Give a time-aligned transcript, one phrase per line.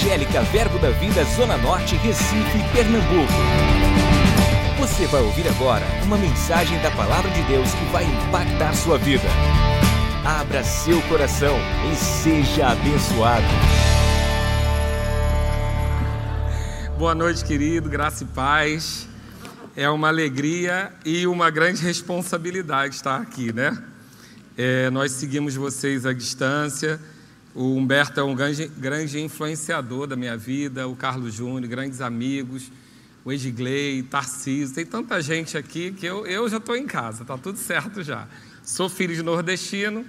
[0.00, 3.34] Evangélica Verbo da Vida Zona Norte, Recife, Pernambuco.
[4.78, 9.28] Você vai ouvir agora uma mensagem da Palavra de Deus que vai impactar sua vida.
[10.24, 11.54] Abra seu coração
[11.92, 13.44] e seja abençoado.
[16.96, 19.06] Boa noite, querido, graça e paz.
[19.76, 23.76] É uma alegria e uma grande responsabilidade estar aqui, né?
[24.56, 26.98] É, nós seguimos vocês à distância.
[27.52, 32.70] O Humberto é um grande, grande influenciador da minha vida, o Carlos Júnior, grandes amigos,
[33.24, 37.36] o Edgley, Tarcísio, tem tanta gente aqui que eu, eu já estou em casa, está
[37.36, 38.28] tudo certo já.
[38.62, 40.06] Sou filho de nordestino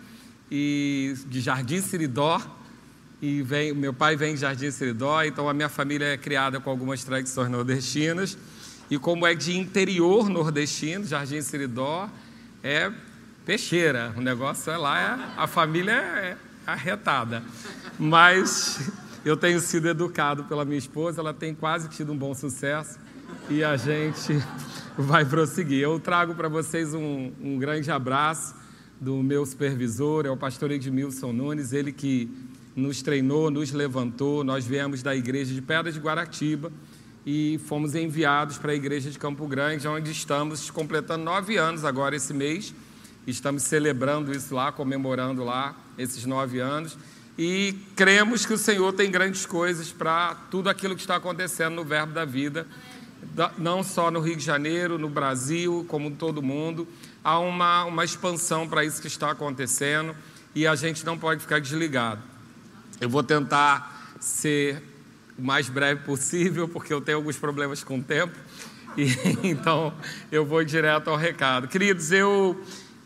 [0.51, 2.39] e de Jardim Siridó,
[3.19, 6.69] e vem, meu pai vem de Jardim Siridó, então a minha família é criada com
[6.69, 8.37] algumas tradições nordestinas,
[8.87, 12.07] e como é de interior nordestino, Jardim Siridó,
[12.63, 12.91] é
[13.47, 16.37] peixeira, o negócio é lá, é, a família é
[16.71, 17.43] arretada.
[17.99, 18.91] Mas
[19.23, 22.97] eu tenho sido educado pela minha esposa, ela tem quase tido um bom sucesso
[23.49, 24.33] e a gente
[24.97, 25.79] vai prosseguir.
[25.79, 28.55] Eu trago para vocês um, um, grande abraço
[28.99, 32.29] do meu supervisor, é o pastor Edmilson Nunes, ele que
[32.75, 34.43] nos treinou, nos levantou.
[34.43, 36.71] Nós viemos da igreja de Pedra de Guaratiba
[37.25, 42.15] e fomos enviados para a igreja de Campo Grande, onde estamos completando nove anos agora
[42.15, 42.73] esse mês.
[43.27, 46.97] Estamos celebrando isso lá, comemorando lá esses nove anos.
[47.37, 51.83] E cremos que o Senhor tem grandes coisas para tudo aquilo que está acontecendo no
[51.83, 52.67] Verbo da Vida,
[53.57, 56.87] não só no Rio de Janeiro, no Brasil, como em todo mundo.
[57.23, 60.15] Há uma, uma expansão para isso que está acontecendo
[60.53, 62.21] e a gente não pode ficar desligado.
[62.99, 64.83] Eu vou tentar ser
[65.37, 68.37] o mais breve possível, porque eu tenho alguns problemas com o tempo,
[68.97, 69.07] e,
[69.47, 69.93] então
[70.31, 71.67] eu vou direto ao recado.
[71.67, 72.61] Queridos, eu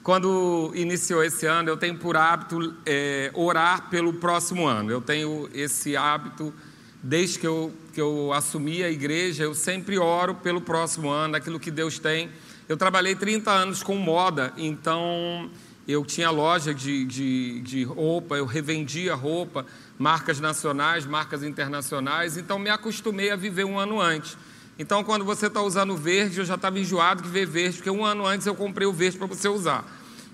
[0.05, 4.91] quando iniciou esse ano, eu tenho por hábito é, orar pelo próximo ano.
[4.91, 6.53] Eu tenho esse hábito
[7.01, 11.59] desde que eu, que eu assumi a igreja, eu sempre oro pelo próximo ano, aquilo
[11.59, 12.29] que Deus tem.
[12.69, 15.49] Eu trabalhei 30 anos com moda, então
[15.87, 19.65] eu tinha loja de, de, de roupa, eu revendia roupa,
[19.97, 24.37] marcas nacionais, marcas internacionais, então me acostumei a viver um ano antes.
[24.77, 28.03] Então, quando você está usando verde, eu já estava enjoado de ver verde, porque um
[28.03, 29.85] ano antes eu comprei o verde para você usar.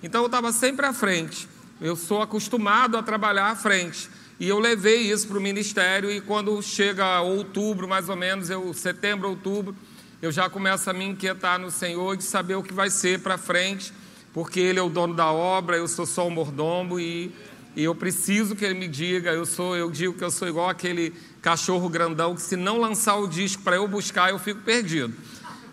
[0.02, 1.48] Então, eu estava sempre à frente.
[1.80, 4.10] Eu sou acostumado a trabalhar à frente.
[4.40, 8.74] E eu levei isso para o ministério, e quando chega outubro, mais ou menos, eu,
[8.74, 9.76] setembro, outubro,
[10.20, 13.38] eu já começo a me inquietar no Senhor de saber o que vai ser para
[13.38, 13.94] frente,
[14.34, 17.32] porque Ele é o dono da obra, eu sou só um mordomo e,
[17.76, 19.32] e eu preciso que Ele me diga.
[19.32, 23.16] Eu sou, eu digo que eu sou igual aquele cachorro grandão que se não lançar
[23.16, 25.14] o disco para eu buscar, eu fico perdido.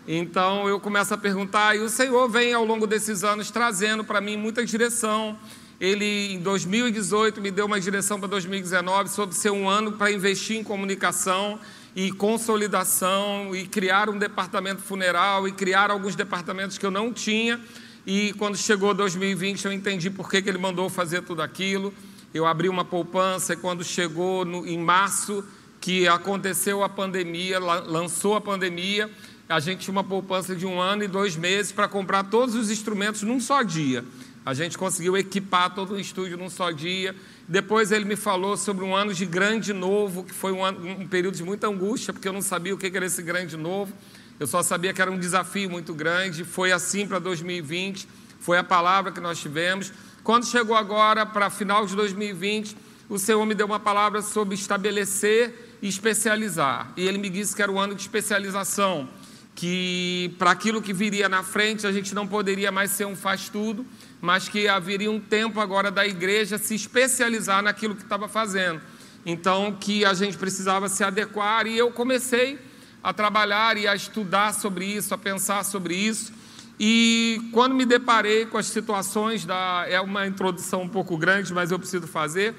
[0.07, 4.19] Então eu começo a perguntar, e o Senhor vem ao longo desses anos trazendo para
[4.19, 5.37] mim muita direção.
[5.79, 10.57] Ele, em 2018, me deu uma direção para 2019 sobre ser um ano para investir
[10.57, 11.59] em comunicação
[11.95, 17.61] e consolidação e criar um departamento funeral e criar alguns departamentos que eu não tinha.
[18.05, 21.93] E quando chegou 2020, eu entendi por que, que ele mandou fazer tudo aquilo.
[22.33, 25.43] Eu abri uma poupança e quando chegou no, em março,
[25.79, 29.09] que aconteceu a pandemia, lançou a pandemia,
[29.47, 32.69] a gente tinha uma poupança de um ano e dois meses para comprar todos os
[32.69, 34.05] instrumentos num só dia.
[34.45, 37.15] A gente conseguiu equipar todo o estúdio num só dia.
[37.47, 41.07] Depois ele me falou sobre um ano de grande novo, que foi um, ano, um
[41.07, 43.93] período de muita angústia, porque eu não sabia o que era esse grande novo.
[44.39, 46.43] Eu só sabia que era um desafio muito grande.
[46.43, 48.07] Foi assim para 2020,
[48.39, 49.91] foi a palavra que nós tivemos.
[50.23, 52.75] Quando chegou agora para final de 2020,
[53.09, 56.91] o Senhor me deu uma palavra sobre estabelecer especializar.
[56.97, 59.07] E ele me disse que era o ano de especialização,
[59.55, 63.85] que para aquilo que viria na frente a gente não poderia mais ser um faz-tudo,
[64.21, 68.81] mas que haveria um tempo agora da igreja se especializar naquilo que estava fazendo.
[69.25, 72.57] Então, que a gente precisava se adequar e eu comecei
[73.03, 76.33] a trabalhar e a estudar sobre isso, a pensar sobre isso.
[76.79, 79.85] E quando me deparei com as situações da.
[79.89, 82.55] É uma introdução um pouco grande, mas eu preciso fazer.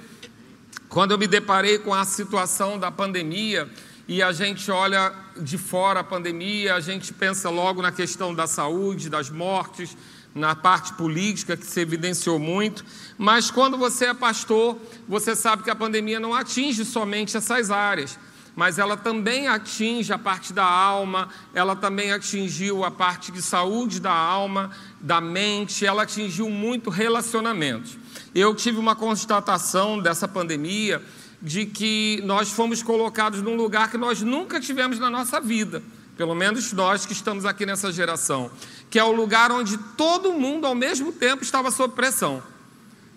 [0.91, 3.71] Quando eu me deparei com a situação da pandemia,
[4.09, 8.49] e a gente olha de fora a pandemia, a gente pensa logo na questão da
[8.49, 9.97] saúde, das mortes,
[10.35, 12.85] na parte política que se evidenciou muito,
[13.17, 14.77] mas quando você é pastor,
[15.09, 18.19] você sabe que a pandemia não atinge somente essas áreas,
[18.61, 23.99] mas ela também atinge a parte da alma, ela também atingiu a parte de saúde
[23.99, 24.71] da alma,
[25.01, 27.97] da mente, ela atingiu muito relacionamentos.
[28.35, 31.03] Eu tive uma constatação dessa pandemia
[31.41, 35.83] de que nós fomos colocados num lugar que nós nunca tivemos na nossa vida,
[36.15, 38.51] pelo menos nós que estamos aqui nessa geração,
[38.91, 42.43] que é o lugar onde todo mundo ao mesmo tempo estava sob pressão.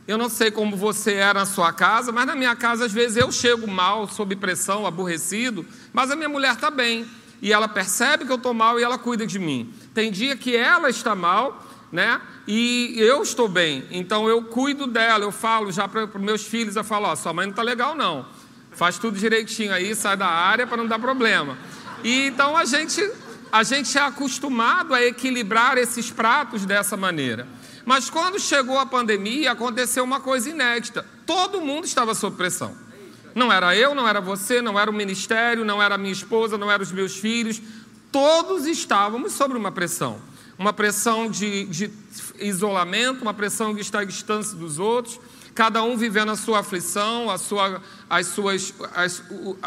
[0.06, 3.16] Eu não sei como você é na sua casa, mas na minha casa, às vezes,
[3.16, 7.06] eu chego mal, sob pressão, aborrecido, mas a minha mulher está bem.
[7.42, 9.74] E ela percebe que eu estou mal e ela cuida de mim.
[9.94, 12.20] Tem dia que ela está mal, né?
[12.48, 13.86] E eu estou bem.
[13.92, 17.34] Então eu cuido dela, eu falo já para os meus filhos, eu falo, ó, sua
[17.34, 18.26] mãe não está legal, não.
[18.72, 21.58] Faz tudo direitinho aí, sai da área para não dar problema.
[22.04, 23.02] E então a gente,
[23.52, 27.48] a gente é acostumado a equilibrar esses pratos dessa maneira.
[27.86, 31.06] Mas quando chegou a pandemia, aconteceu uma coisa inédita.
[31.26, 32.76] Todo mundo estava sob pressão.
[33.36, 36.72] Não era eu, não era você, não era o ministério, não era minha esposa, não
[36.72, 37.62] eram os meus filhos.
[38.12, 40.22] Todos estávamos sob uma pressão.
[40.58, 41.92] Uma pressão de, de
[42.40, 45.20] isolamento, uma pressão de estar distância dos outros,
[45.56, 49.24] cada um vivendo a sua aflição, a sua, as suas, as,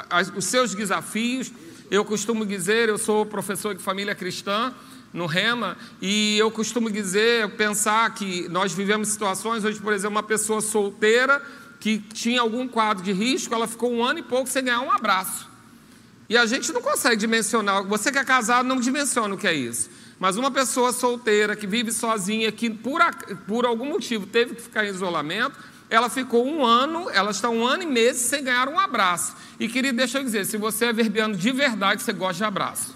[0.08, 1.52] as, os seus desafios.
[1.90, 4.72] Eu costumo dizer, eu sou professor de família cristã,
[5.12, 10.22] no Rema, e eu costumo dizer, pensar que nós vivemos situações hoje, por exemplo, uma
[10.22, 11.42] pessoa solteira
[11.80, 14.90] que tinha algum quadro de risco, ela ficou um ano e pouco sem ganhar um
[14.90, 15.48] abraço.
[16.28, 19.54] E a gente não consegue dimensionar, você que é casado não dimensiona o que é
[19.54, 19.88] isso.
[20.18, 23.00] Mas uma pessoa solteira que vive sozinha, que por,
[23.46, 25.56] por algum motivo teve que ficar em isolamento,
[25.88, 29.36] ela ficou um ano, ela está um ano e meses sem ganhar um abraço.
[29.60, 32.95] E querido, deixa eu dizer, se você é verbiano de verdade, você gosta de abraço.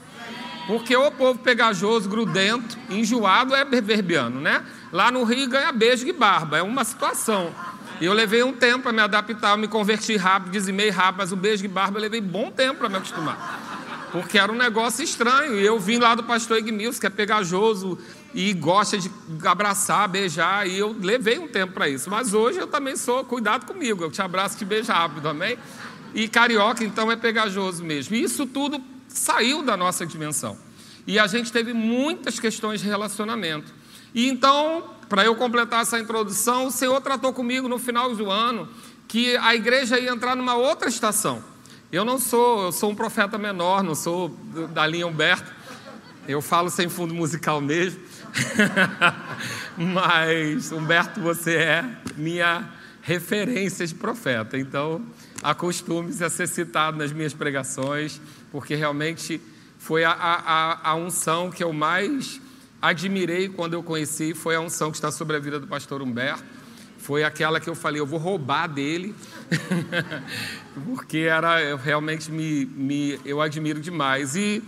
[0.71, 4.65] Porque o povo pegajoso, grudento, enjoado é verbiano, né?
[4.93, 7.53] Lá no Rio ganha beijo e barba, é uma situação.
[8.01, 11.37] E eu levei um tempo para me adaptar, me converti rápido, dizimei rápido, mas o
[11.37, 13.59] beijo de barba eu levei bom tempo para me acostumar.
[14.13, 15.59] Porque era um negócio estranho.
[15.59, 17.99] E eu vim lá do pastor Igmilson, que é pegajoso
[18.33, 19.11] e gosta de
[19.45, 22.09] abraçar, beijar, e eu levei um tempo para isso.
[22.09, 25.59] Mas hoje eu também sou, cuidado comigo, eu te abraço e te beijo rápido, amém?
[26.15, 28.17] E carioca, então, é pegajoso mesmo.
[28.17, 30.57] E isso tudo saiu da nossa dimensão.
[31.07, 33.73] E a gente teve muitas questões de relacionamento.
[34.15, 38.69] E então, para eu completar essa introdução, o Senhor tratou comigo no final do ano
[39.09, 41.43] que a igreja ia entrar numa outra estação.
[41.91, 44.29] Eu não sou, eu sou um profeta menor, não sou
[44.73, 45.53] da linha Humberto.
[46.29, 48.01] Eu falo sem fundo musical mesmo.
[49.77, 51.85] Mas, Humberto, você é
[52.17, 52.69] minha
[53.03, 54.59] referência de profeta.
[54.59, 55.05] Então,
[55.43, 58.21] acostume-se a ser citado nas minhas pregações
[58.51, 59.41] porque realmente
[59.79, 62.41] foi a, a, a unção que eu mais
[62.81, 66.45] admirei quando eu conheci, foi a unção que está sobre a vida do pastor Humberto.
[66.99, 69.15] Foi aquela que eu falei, eu vou roubar dele,
[70.85, 74.37] porque era eu realmente me, me eu admiro demais.
[74.37, 74.63] E,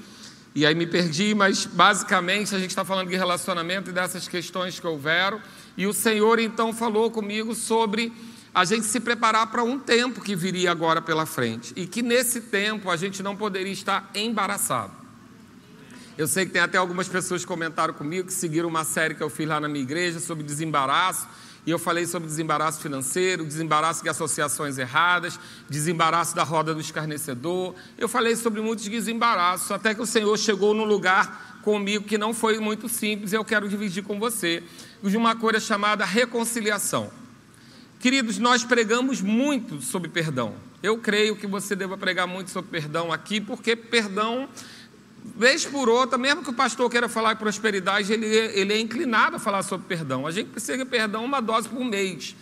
[0.55, 4.81] e aí me perdi, mas basicamente a gente está falando de relacionamento e dessas questões
[4.81, 5.41] que houveram.
[5.77, 8.13] E o Senhor então falou comigo sobre
[8.55, 12.43] a gente se preparar para um tempo que viria agora pela frente e que nesse
[12.43, 14.93] tempo a gente não poderia estar embaraçado.
[16.19, 19.23] Eu sei que tem até algumas pessoas que comentaram comigo que seguiram uma série que
[19.23, 21.27] eu fiz lá na minha igreja sobre desembaraço.
[21.65, 25.39] E eu falei sobre desembaraço financeiro, desembaraço de associações erradas,
[25.71, 27.75] desembaraço da roda do escarnecedor.
[27.97, 32.35] Eu falei sobre muitos desembaraços, até que o Senhor chegou num lugar comigo que não
[32.35, 34.63] foi muito simples e eu quero dividir com você,
[35.11, 37.11] de uma coisa chamada reconciliação.
[37.99, 40.55] Queridos, nós pregamos muito sobre perdão.
[40.83, 44.49] Eu creio que você deva pregar muito sobre perdão aqui, porque perdão,
[45.37, 49.37] vez por outra, mesmo que o pastor queira falar de prosperidade, ele, ele é inclinado
[49.37, 50.27] a falar sobre perdão.
[50.27, 52.35] A gente precisa de perdão uma dose por mês,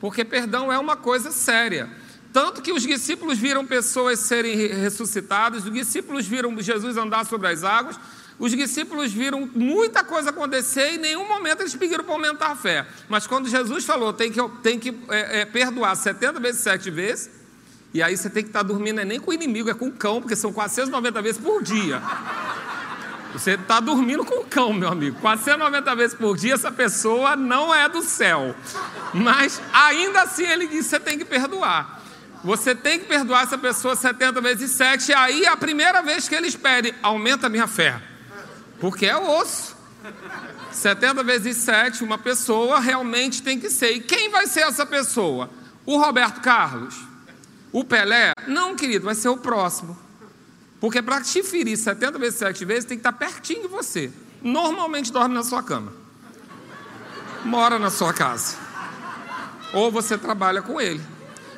[0.00, 1.90] porque perdão é uma coisa séria.
[2.32, 7.64] Tanto que os discípulos viram pessoas serem ressuscitadas, os discípulos viram Jesus andar sobre as
[7.64, 7.98] águas,
[8.38, 12.56] os discípulos viram muita coisa acontecer e em nenhum momento eles pediram para aumentar a
[12.56, 12.86] fé.
[13.08, 17.30] Mas quando Jesus falou, tem que, tem que é, é, perdoar 70 vezes, 7 vezes,
[17.94, 19.74] e aí você tem que estar tá dormindo, não é nem com o inimigo, é
[19.74, 22.02] com o cão, porque são 490 vezes por dia.
[23.32, 25.18] Você está dormindo com o cão, meu amigo.
[25.20, 28.54] 490 vezes por dia, essa pessoa não é do céu.
[29.14, 32.02] Mas ainda assim ele disse: você tem que perdoar.
[32.44, 36.34] Você tem que perdoar essa pessoa 70 vezes 7, e aí a primeira vez que
[36.34, 38.00] eles pedem, aumenta a minha fé.
[38.80, 39.76] Porque é osso.
[40.72, 43.92] 70 vezes 7, uma pessoa realmente tem que ser.
[43.92, 45.50] E quem vai ser essa pessoa?
[45.84, 46.94] O Roberto Carlos?
[47.72, 48.32] O Pelé?
[48.46, 49.96] Não, querido, vai ser o próximo.
[50.80, 54.12] Porque para te ferir 70 vezes 7 vezes, tem que estar pertinho de você.
[54.42, 55.92] Normalmente dorme na sua cama.
[57.44, 58.56] Mora na sua casa.
[59.72, 61.02] Ou você trabalha com ele.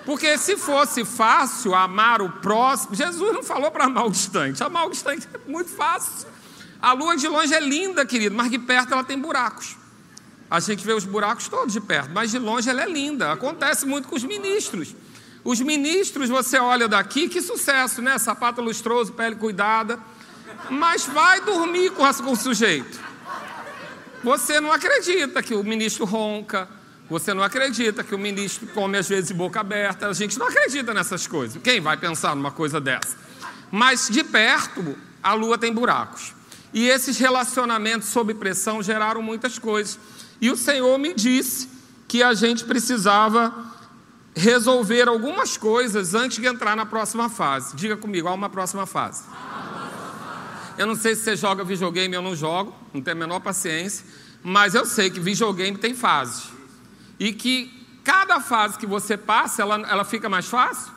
[0.04, 4.62] Porque se fosse fácil amar o próximo, Jesus não falou para amar o distante.
[4.62, 6.26] Amar o distante é muito fácil.
[6.80, 9.76] A lua de longe é linda, querido, mas de perto ela tem buracos.
[10.50, 13.32] A gente vê os buracos todos de perto, mas de longe ela é linda.
[13.32, 14.94] Acontece muito com os ministros.
[15.44, 18.16] Os ministros, você olha daqui, que sucesso, né?
[18.18, 19.98] Sapato lustroso, pele cuidada.
[20.70, 22.98] Mas vai dormir com, o sujeito.
[24.22, 26.68] Você não acredita que o ministro ronca,
[27.10, 30.08] Você não acredita que o ministro come às vezes de boca aberta.
[30.08, 31.60] A gente não acredita nessas coisas.
[31.62, 33.16] Quem vai pensar numa coisa dessa?
[33.70, 36.34] Mas de perto, a lua tem buracos.
[36.72, 39.98] E esses relacionamentos sob pressão geraram muitas coisas.
[40.40, 41.68] E o Senhor me disse
[42.06, 43.52] que a gente precisava
[44.34, 47.74] resolver algumas coisas antes de entrar na próxima fase.
[47.74, 49.24] Diga comigo, há uma próxima fase.
[50.76, 54.06] Eu não sei se você joga videogame ou não jogo, não tenho a menor paciência,
[54.44, 56.50] mas eu sei que videogame tem fases.
[57.18, 60.92] E que cada fase que você passa, ela, ela fica mais fácil?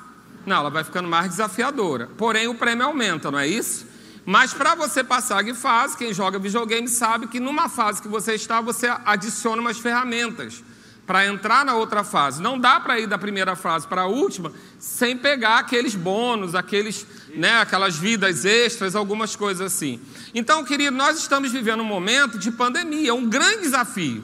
[0.45, 2.09] Não, ela vai ficando mais desafiadora.
[2.17, 3.87] Porém, o prêmio aumenta, não é isso?
[4.25, 8.35] Mas para você passar de fase, quem joga videogame sabe que numa fase que você
[8.35, 10.63] está, você adiciona umas ferramentas
[11.07, 12.41] para entrar na outra fase.
[12.41, 17.05] Não dá para ir da primeira fase para a última sem pegar aqueles bônus, aqueles,
[17.35, 19.99] né, aquelas vidas extras, algumas coisas assim.
[20.33, 24.23] Então, querido, nós estamos vivendo um momento de pandemia, um grande desafio.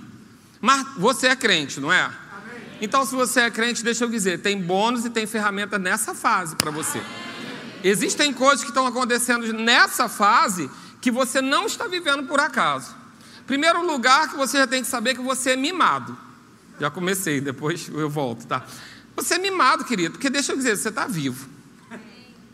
[0.62, 2.10] Mas você é crente, não é?
[2.80, 6.56] Então, se você é crente, deixa eu dizer, tem bônus e tem ferramenta nessa fase
[6.56, 7.02] para você.
[7.88, 12.94] Existem coisas que estão acontecendo nessa fase que você não está vivendo por acaso.
[13.46, 16.18] Primeiro lugar, que você já tem que saber que você é mimado.
[16.82, 18.66] Já comecei, depois eu volto, tá?
[19.16, 21.48] Você é mimado, querido, porque deixa eu dizer, você está vivo,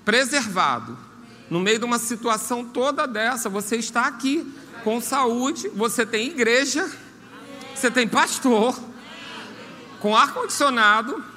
[0.06, 0.96] preservado,
[1.50, 4.46] no meio de uma situação toda dessa, você está aqui
[4.84, 6.88] com saúde, você tem igreja,
[7.74, 8.80] você tem pastor,
[10.00, 11.33] com ar-condicionado,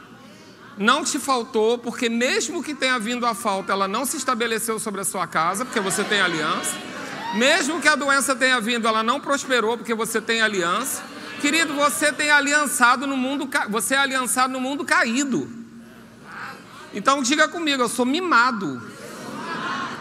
[0.79, 5.01] não te faltou, porque mesmo que tenha vindo a falta, ela não se estabeleceu sobre
[5.01, 6.75] a sua casa, porque você tem aliança.
[7.35, 11.03] Mesmo que a doença tenha vindo, ela não prosperou, porque você tem aliança.
[11.41, 15.49] Querido, você tem aliançado no mundo, você é aliançado no mundo caído.
[16.93, 18.83] Então diga comigo, eu sou mimado.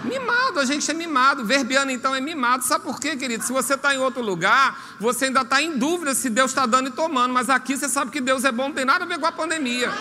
[0.05, 1.43] Mimado, a gente é mimado.
[1.43, 2.63] Verbiano então é mimado.
[2.63, 3.43] Sabe por quê, querido?
[3.43, 6.89] Se você está em outro lugar, você ainda está em dúvida se Deus está dando
[6.89, 7.33] e tomando.
[7.33, 9.31] Mas aqui você sabe que Deus é bom, não tem nada a ver com a
[9.31, 9.91] pandemia.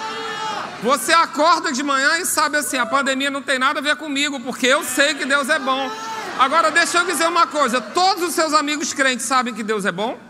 [0.84, 4.38] Você acorda de manhã e sabe assim: a pandemia não tem nada a ver comigo,
[4.40, 5.90] porque eu sei que Deus é bom.
[6.38, 9.92] Agora, deixa eu dizer uma coisa: todos os seus amigos crentes sabem que Deus é
[9.92, 10.20] bom?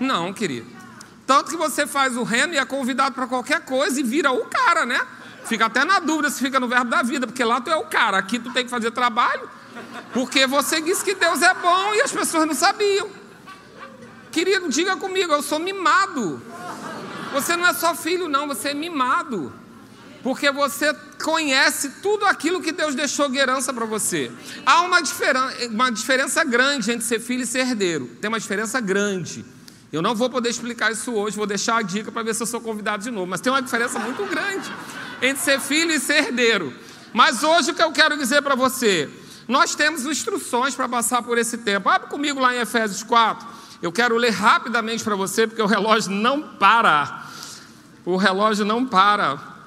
[0.00, 0.66] Não, querido.
[1.26, 4.46] Tanto que você faz o remo e é convidado para qualquer coisa e vira o
[4.46, 4.98] cara, né?
[5.44, 7.84] Fica até na dúvida se fica no verbo da vida, porque lá tu é o
[7.84, 9.46] cara, aqui tu tem que fazer trabalho,
[10.14, 13.10] porque você disse que Deus é bom e as pessoas não sabiam.
[14.32, 16.40] Querido, diga comigo, eu sou mimado.
[17.34, 19.52] Você não é só filho, não, você é mimado.
[20.22, 24.32] Porque você conhece tudo aquilo que Deus deixou de herança para você.
[24.66, 28.06] Há uma, diferença, uma diferença grande entre ser filho e ser herdeiro.
[28.20, 29.44] Tem uma diferença grande.
[29.92, 32.46] Eu não vou poder explicar isso hoje, vou deixar a dica para ver se eu
[32.46, 33.26] sou convidado de novo.
[33.26, 34.70] Mas tem uma diferença muito grande
[35.22, 36.74] entre ser filho e ser herdeiro.
[37.12, 39.08] Mas hoje o que eu quero dizer para você,
[39.46, 41.88] nós temos instruções para passar por esse tempo.
[41.88, 43.46] Abre comigo lá em Efésios 4.
[43.80, 47.24] Eu quero ler rapidamente para você, porque o relógio não para.
[48.04, 49.57] O relógio não para.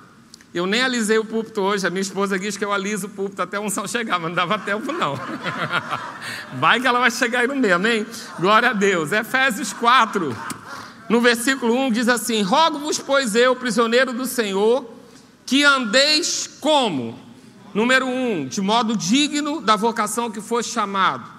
[0.54, 3.42] Eu nem alisei o púlpito hoje, a minha esposa diz que eu aliso o púlpito
[3.42, 5.18] até a unção chegar, mas não dava tempo não.
[6.60, 8.06] Vai que ela vai chegar aí no meio, amém?
[8.38, 9.14] Glória a Deus.
[9.14, 10.36] Efésios 4,
[11.08, 14.86] no versículo 1 diz assim: Rogo-vos, pois eu, prisioneiro do Senhor,
[15.46, 17.18] que andeis como?
[17.74, 21.32] Número 1, de modo digno da vocação que foste chamado,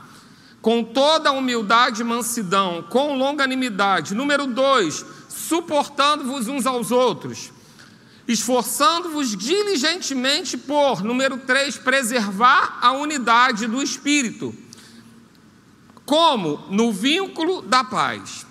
[0.62, 4.14] com toda humildade e mansidão, com longanimidade.
[4.14, 7.52] Número 2, suportando-vos uns aos outros
[8.26, 14.55] esforçando-vos diligentemente por, número 3, preservar a unidade do espírito.
[16.05, 16.64] Como?
[16.71, 18.47] No vínculo da paz.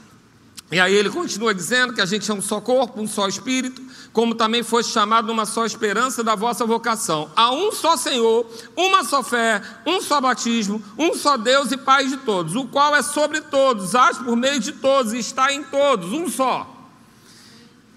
[0.72, 3.82] E aí ele continua dizendo que a gente é um só corpo, um só espírito,
[4.14, 7.30] como também foi chamado numa só esperança da vossa vocação.
[7.36, 12.08] Há um só Senhor, uma só fé, um só batismo, um só Deus e Pai
[12.08, 15.62] de todos, o qual é sobre todos, age por meio de todos e está em
[15.62, 16.71] todos, um só.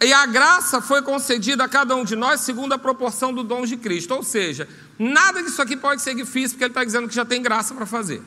[0.05, 3.65] E a graça foi concedida a cada um de nós segundo a proporção do dom
[3.65, 4.13] de Cristo.
[4.13, 4.69] Ou seja,
[4.99, 7.87] nada disso aqui pode ser difícil, porque ele está dizendo que já tem graça para
[7.87, 8.23] fazer.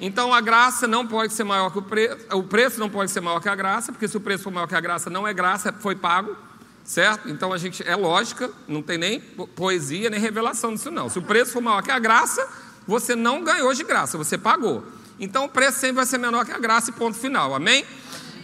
[0.00, 3.20] Então a graça não pode ser maior que o preço, o preço não pode ser
[3.20, 5.34] maior que a graça, porque se o preço for maior que a graça, não é
[5.34, 6.36] graça, foi pago,
[6.84, 7.28] certo?
[7.28, 11.08] Então a gente é lógica, não tem nem poesia nem revelação disso não.
[11.08, 12.48] Se o preço for maior que a graça,
[12.86, 14.84] você não ganhou de graça, você pagou.
[15.18, 17.52] Então o preço sempre vai ser menor que a graça e ponto final.
[17.52, 17.84] Amém?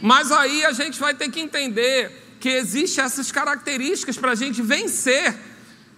[0.02, 4.62] Mas aí a gente vai ter que entender que existem essas características para a gente
[4.62, 5.36] vencer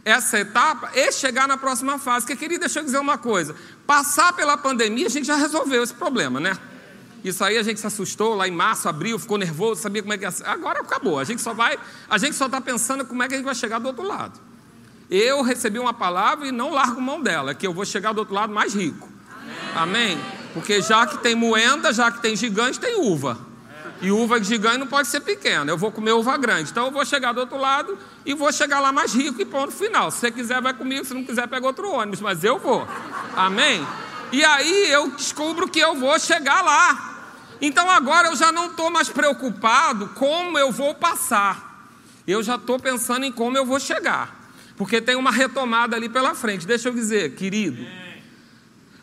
[0.04, 2.26] essa etapa e chegar na próxima fase.
[2.26, 3.54] Que queria deixar eu dizer uma coisa:
[3.86, 6.56] passar pela pandemia, a gente já resolveu esse problema, né?
[7.24, 10.18] Isso aí a gente se assustou lá em março, abril, ficou nervoso, sabia como é
[10.18, 10.46] que ia ser.
[10.46, 11.18] Agora acabou.
[11.18, 11.78] A gente só vai,
[12.08, 14.40] a gente só está pensando como é que a gente vai chegar do outro lado.
[15.10, 18.34] Eu recebi uma palavra e não largo mão dela, que eu vou chegar do outro
[18.34, 19.08] lado mais rico.
[19.74, 20.12] Amém?
[20.12, 20.38] Amém?
[20.54, 23.47] Porque já que tem moenda, já que tem gigante, tem uva.
[24.00, 25.70] E uva gigante não pode ser pequena.
[25.70, 26.70] Eu vou comer uva grande.
[26.70, 29.72] Então eu vou chegar do outro lado e vou chegar lá mais rico e ponto
[29.72, 30.10] final.
[30.10, 31.04] Se você quiser, vai comigo.
[31.04, 32.20] Se não quiser, pega outro ônibus.
[32.20, 32.86] Mas eu vou.
[33.36, 33.84] Amém?
[34.30, 37.16] E aí eu descubro que eu vou chegar lá.
[37.60, 41.88] Então agora eu já não estou mais preocupado como eu vou passar.
[42.26, 44.36] Eu já estou pensando em como eu vou chegar.
[44.76, 46.66] Porque tem uma retomada ali pela frente.
[46.66, 47.84] Deixa eu dizer, querido.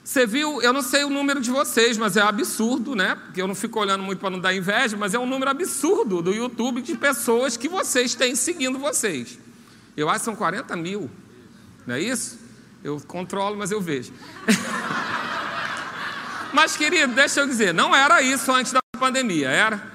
[0.05, 3.15] Você viu, eu não sei o número de vocês, mas é absurdo, né?
[3.15, 6.21] Porque eu não fico olhando muito para não dar inveja, mas é um número absurdo
[6.21, 9.39] do YouTube de pessoas que vocês têm seguindo vocês.
[9.97, 11.09] Eu acho que são 40 mil,
[11.87, 12.37] não é isso?
[12.83, 14.13] Eu controlo, mas eu vejo.
[16.53, 19.94] mas, querido, deixa eu dizer, não era isso antes da pandemia, era?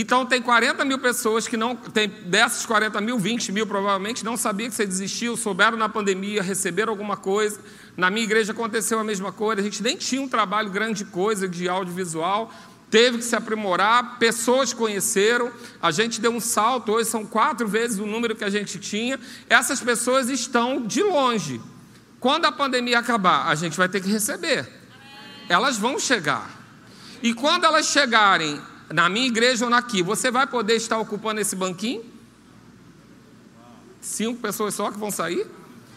[0.00, 1.74] Então tem 40 mil pessoas que não.
[1.74, 6.40] Tem, dessas 40 mil, 20 mil provavelmente não sabia que você desistiu, souberam na pandemia,
[6.40, 7.58] receberam alguma coisa.
[7.96, 11.48] Na minha igreja aconteceu a mesma coisa, a gente nem tinha um trabalho grande coisa
[11.48, 12.54] de audiovisual,
[12.88, 15.50] teve que se aprimorar, pessoas conheceram,
[15.82, 19.18] a gente deu um salto, hoje são quatro vezes o número que a gente tinha.
[19.50, 21.60] Essas pessoas estão de longe.
[22.20, 24.64] Quando a pandemia acabar, a gente vai ter que receber.
[25.48, 26.48] Elas vão chegar.
[27.20, 31.54] E quando elas chegarem, na minha igreja ou naqui, você vai poder estar ocupando esse
[31.54, 32.04] banquinho?
[34.00, 35.46] Cinco pessoas só que vão sair?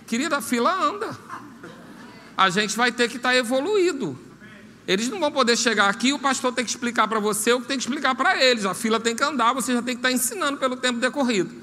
[0.07, 1.17] Querida, a fila anda.
[2.35, 4.17] A gente vai ter que estar evoluído.
[4.87, 7.61] Eles não vão poder chegar aqui e o pastor tem que explicar para você o
[7.61, 8.65] que tem que explicar para eles.
[8.65, 11.61] A fila tem que andar, você já tem que estar ensinando pelo tempo decorrido.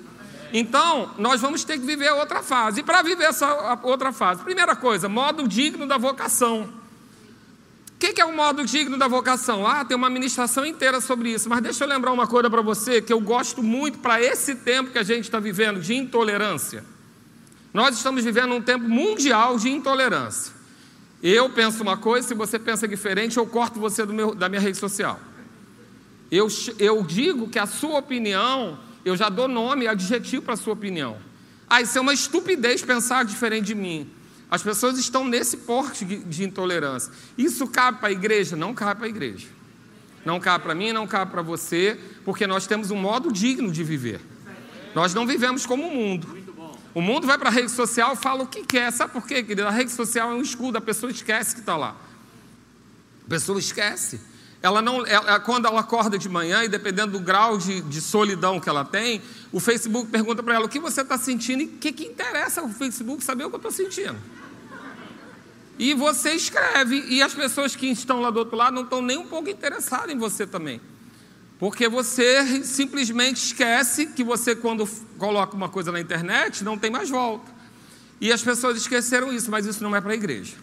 [0.52, 2.80] Então, nós vamos ter que viver outra fase.
[2.80, 6.72] E para viver essa outra fase, primeira coisa, modo digno da vocação.
[7.98, 9.66] O que, que é o modo digno da vocação?
[9.66, 13.02] Ah, tem uma ministração inteira sobre isso, mas deixa eu lembrar uma coisa para você
[13.02, 16.84] que eu gosto muito para esse tempo que a gente está vivendo de intolerância.
[17.74, 20.52] Nós estamos vivendo um tempo mundial de intolerância.
[21.20, 24.78] Eu penso uma coisa, se você pensa diferente, eu corto você meu, da minha rede
[24.78, 25.18] social.
[26.30, 26.46] Eu,
[26.78, 31.18] eu digo que a sua opinião, eu já dou nome adjetivo para a sua opinião.
[31.68, 34.08] Ah, isso é uma estupidez pensar diferente de mim.
[34.50, 37.12] As pessoas estão nesse porte de intolerância.
[37.36, 38.56] Isso cabe para a igreja?
[38.56, 39.46] Não cabe para a igreja.
[40.24, 43.84] Não cabe para mim, não cabe para você, porque nós temos um modo digno de
[43.84, 44.20] viver.
[44.94, 46.36] Nós não vivemos como o mundo.
[46.94, 48.90] O mundo vai para a rede social e fala o que quer.
[48.90, 49.68] Sabe por quê, querida?
[49.68, 51.96] A rede social é um escudo, a pessoa esquece que está lá.
[53.26, 54.20] A pessoa esquece.
[54.60, 58.58] Ela não, ela, quando ela acorda de manhã, e dependendo do grau de, de solidão
[58.58, 61.68] que ela tem, o Facebook pergunta para ela o que você está sentindo e o
[61.78, 64.18] que, que interessa o Facebook saber o que eu estou sentindo.
[65.78, 69.16] E você escreve, e as pessoas que estão lá do outro lado não estão nem
[69.16, 70.80] um pouco interessadas em você também.
[71.58, 74.88] Porque você simplesmente esquece que você, quando
[75.18, 77.50] coloca uma coisa na internet, não tem mais volta.
[78.20, 80.54] E as pessoas esqueceram isso, mas isso não é para a igreja.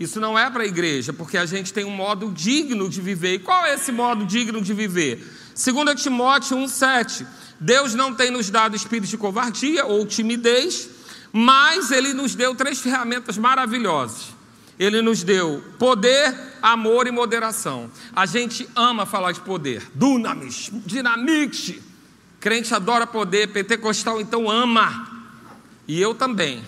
[0.00, 3.34] Isso não é para a igreja, porque a gente tem um modo digno de viver.
[3.34, 5.26] E qual é esse modo digno de viver?
[5.54, 7.26] Segundo Timóteo 1,7,
[7.58, 10.88] Deus não tem nos dado espírito de covardia ou timidez,
[11.32, 14.37] mas Ele nos deu três ferramentas maravilhosas.
[14.78, 17.90] Ele nos deu poder, amor e moderação.
[18.14, 19.90] A gente ama falar de poder.
[19.92, 21.82] Dunamis, dinamite.
[22.38, 25.08] Crente adora poder, pentecostal então ama.
[25.88, 26.62] E eu também.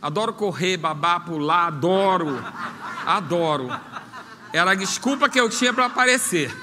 [0.00, 2.38] Adoro correr, babar, pular, adoro.
[3.04, 3.68] Adoro.
[4.52, 6.54] Era a desculpa que eu tinha para aparecer.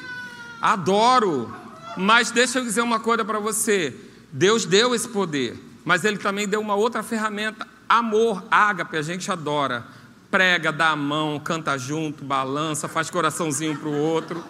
[0.62, 1.54] Adoro.
[1.98, 3.94] Mas deixa eu dizer uma coisa para você.
[4.32, 9.32] Deus deu esse poder, mas ele também deu uma outra ferramenta, amor, ágape, a gente
[9.32, 9.86] adora
[10.34, 14.43] prega, dá a mão, canta junto, balança, faz coraçãozinho para o outro.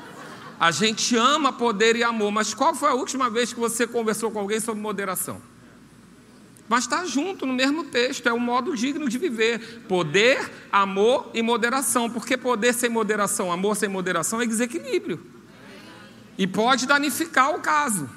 [0.57, 4.31] A gente ama poder e amor, mas qual foi a última vez que você conversou
[4.31, 5.41] com alguém sobre moderação?
[6.69, 9.83] Mas está junto no mesmo texto, é um modo digno de viver.
[9.85, 12.09] Poder, amor e moderação.
[12.09, 15.21] Porque poder sem moderação, amor sem moderação é desequilíbrio.
[16.37, 18.09] E pode danificar o caso.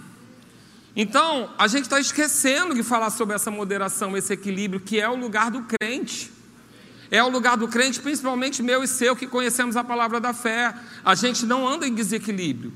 [0.94, 5.16] Então, a gente está esquecendo de falar sobre essa moderação, esse equilíbrio, que é o
[5.16, 6.36] lugar do crente.
[7.11, 10.75] É o lugar do crente, principalmente meu e seu, que conhecemos a palavra da fé.
[11.05, 12.73] A gente não anda em desequilíbrio.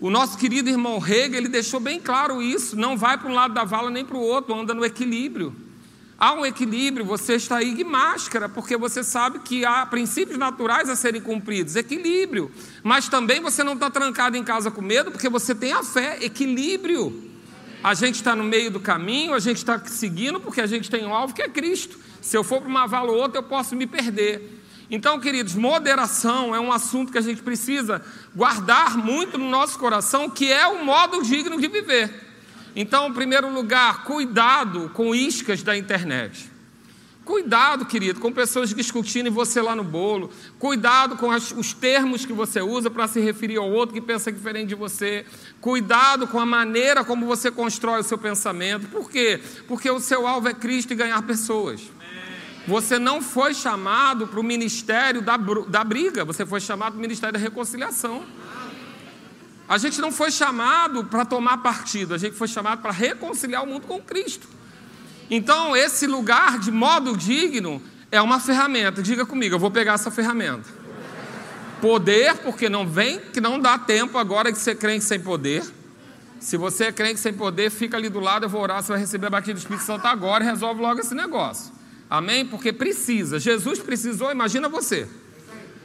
[0.00, 2.76] O nosso querido irmão Hegel, ele deixou bem claro isso.
[2.76, 5.54] Não vai para um lado da vala nem para o outro, anda no equilíbrio.
[6.18, 10.88] Há um equilíbrio, você está aí de máscara, porque você sabe que há princípios naturais
[10.88, 12.50] a serem cumpridos, equilíbrio.
[12.82, 16.18] Mas também você não está trancado em casa com medo, porque você tem a fé,
[16.20, 17.30] equilíbrio.
[17.82, 21.04] A gente está no meio do caminho, a gente está seguindo, porque a gente tem
[21.04, 21.98] um alvo que é Cristo.
[22.24, 24.62] Se eu for para uma vala ou outra, eu posso me perder.
[24.90, 28.02] Então, queridos, moderação é um assunto que a gente precisa
[28.34, 32.10] guardar muito no nosso coração, que é o modo digno de viver.
[32.74, 36.50] Então, em primeiro lugar, cuidado com iscas da internet.
[37.26, 40.30] Cuidado, querido, com pessoas discutindo e você lá no bolo.
[40.58, 44.32] Cuidado com as, os termos que você usa para se referir ao outro que pensa
[44.32, 45.26] diferente de você.
[45.60, 48.88] Cuidado com a maneira como você constrói o seu pensamento.
[48.88, 49.38] Por quê?
[49.68, 51.82] Porque o seu alvo é Cristo e ganhar pessoas.
[52.66, 57.02] Você não foi chamado para o ministério da, da briga, você foi chamado para o
[57.02, 58.24] ministério da reconciliação.
[59.68, 63.66] A gente não foi chamado para tomar partido, a gente foi chamado para reconciliar o
[63.66, 64.46] mundo com Cristo.
[65.30, 69.02] Então, esse lugar de modo digno é uma ferramenta.
[69.02, 70.68] Diga comigo, eu vou pegar essa ferramenta.
[71.80, 75.62] Poder, porque não vem, que não dá tempo agora de ser crente sem poder.
[76.38, 79.00] Se você é crente sem poder, fica ali do lado, eu vou orar, você vai
[79.00, 81.72] receber a batida do Espírito Santo agora e resolve logo esse negócio.
[82.08, 82.46] Amém?
[82.46, 83.38] Porque precisa.
[83.38, 85.08] Jesus precisou, imagina você.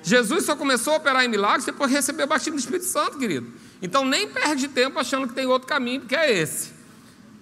[0.04, 3.18] Jesus só começou a operar em milagres depois de receber a batida do Espírito Santo,
[3.18, 3.48] querido.
[3.82, 6.72] Então nem perde tempo achando que tem outro caminho, porque é esse.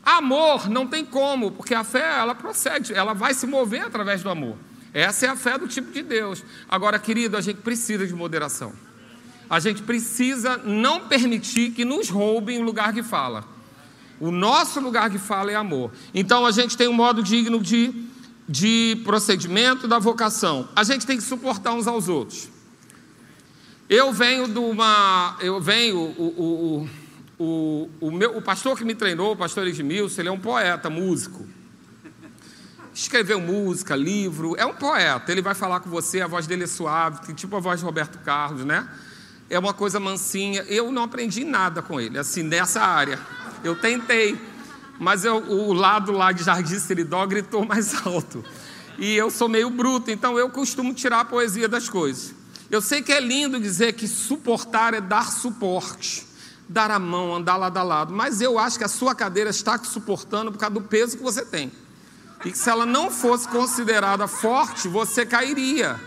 [0.03, 4.29] Amor não tem como, porque a fé ela procede, ela vai se mover através do
[4.29, 4.55] amor.
[4.93, 6.43] Essa é a fé do tipo de Deus.
[6.69, 8.73] Agora, querido, a gente precisa de moderação.
[9.49, 13.43] A gente precisa não permitir que nos roubem o lugar que fala.
[14.19, 15.91] O nosso lugar que fala é amor.
[16.13, 18.06] Então a gente tem um modo digno de,
[18.47, 20.69] de procedimento da vocação.
[20.75, 22.49] A gente tem que suportar uns aos outros.
[23.89, 25.37] Eu venho de uma.
[25.41, 25.97] Eu venho.
[25.97, 27.07] o, o
[27.39, 30.89] o, o, meu, o pastor que me treinou, o pastor Edmilson, ele é um poeta,
[30.89, 31.45] músico.
[32.93, 35.31] Escreveu música, livro, é um poeta.
[35.31, 38.17] Ele vai falar com você, a voz dele é suave, tipo a voz de Roberto
[38.23, 38.89] Carlos, né?
[39.49, 40.63] É uma coisa mansinha.
[40.63, 43.19] Eu não aprendi nada com ele, assim, nessa área.
[43.63, 44.35] Eu tentei,
[44.99, 48.43] mas eu, o lado lá de Jardim Seridó gritou mais alto.
[48.97, 52.33] E eu sou meio bruto, então eu costumo tirar a poesia das coisas.
[52.69, 56.27] Eu sei que é lindo dizer que suportar é dar suporte
[56.69, 58.13] dar a mão, andar lado a lado.
[58.13, 61.45] Mas eu acho que a sua cadeira está suportando por causa do peso que você
[61.45, 61.71] tem.
[62.45, 65.99] E que se ela não fosse considerada forte, você cairia.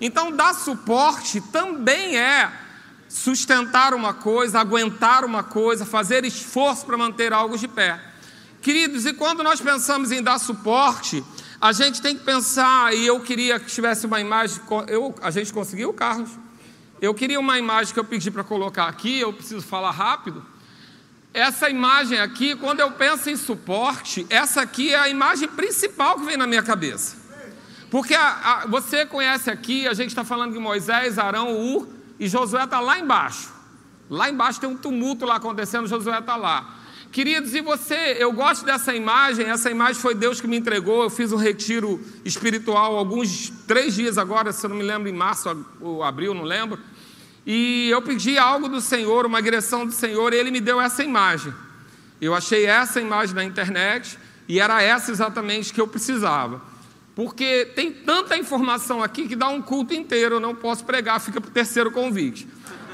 [0.00, 2.52] Então, dar suporte também é
[3.08, 7.98] sustentar uma coisa, aguentar uma coisa, fazer esforço para manter algo de pé.
[8.68, 11.24] Queridos, e quando nós pensamos em dar suporte,
[11.58, 15.54] a gente tem que pensar, e eu queria que tivesse uma imagem, eu, a gente
[15.54, 16.28] conseguiu, Carlos?
[17.00, 20.44] Eu queria uma imagem que eu pedi para colocar aqui, eu preciso falar rápido.
[21.32, 26.26] Essa imagem aqui, quando eu penso em suporte, essa aqui é a imagem principal que
[26.26, 27.16] vem na minha cabeça.
[27.90, 31.88] Porque a, a, você conhece aqui, a gente está falando de Moisés, Arão, Ur,
[32.20, 33.50] e Josué está lá embaixo.
[34.10, 36.77] Lá embaixo tem um tumulto lá acontecendo, Josué está lá.
[37.10, 41.02] Queridos, e você, eu gosto dessa imagem, essa imagem foi Deus que me entregou.
[41.02, 45.12] Eu fiz um retiro espiritual alguns três dias agora, se eu não me lembro, em
[45.12, 46.78] março ou abril, não lembro.
[47.46, 51.02] E eu pedi algo do Senhor, uma direção do Senhor, e Ele me deu essa
[51.02, 51.52] imagem.
[52.20, 56.60] Eu achei essa imagem na internet e era essa exatamente que eu precisava.
[57.14, 61.40] Porque tem tanta informação aqui que dá um culto inteiro, eu não posso pregar, fica
[61.40, 62.46] para o terceiro convite.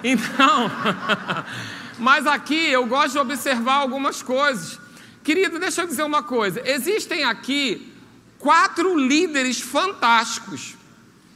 [0.05, 0.71] Então.
[1.99, 4.79] Mas aqui eu gosto de observar algumas coisas.
[5.23, 7.93] Querido, deixa eu dizer uma coisa: existem aqui
[8.39, 10.75] quatro líderes fantásticos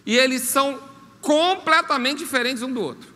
[0.05, 0.79] e eles são
[1.21, 3.09] completamente diferentes um do outro.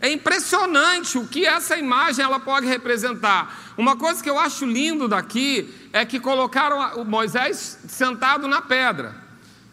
[0.00, 3.72] É impressionante o que essa imagem ela pode representar.
[3.76, 9.14] Uma coisa que eu acho lindo daqui é que colocaram Moisés sentado na pedra.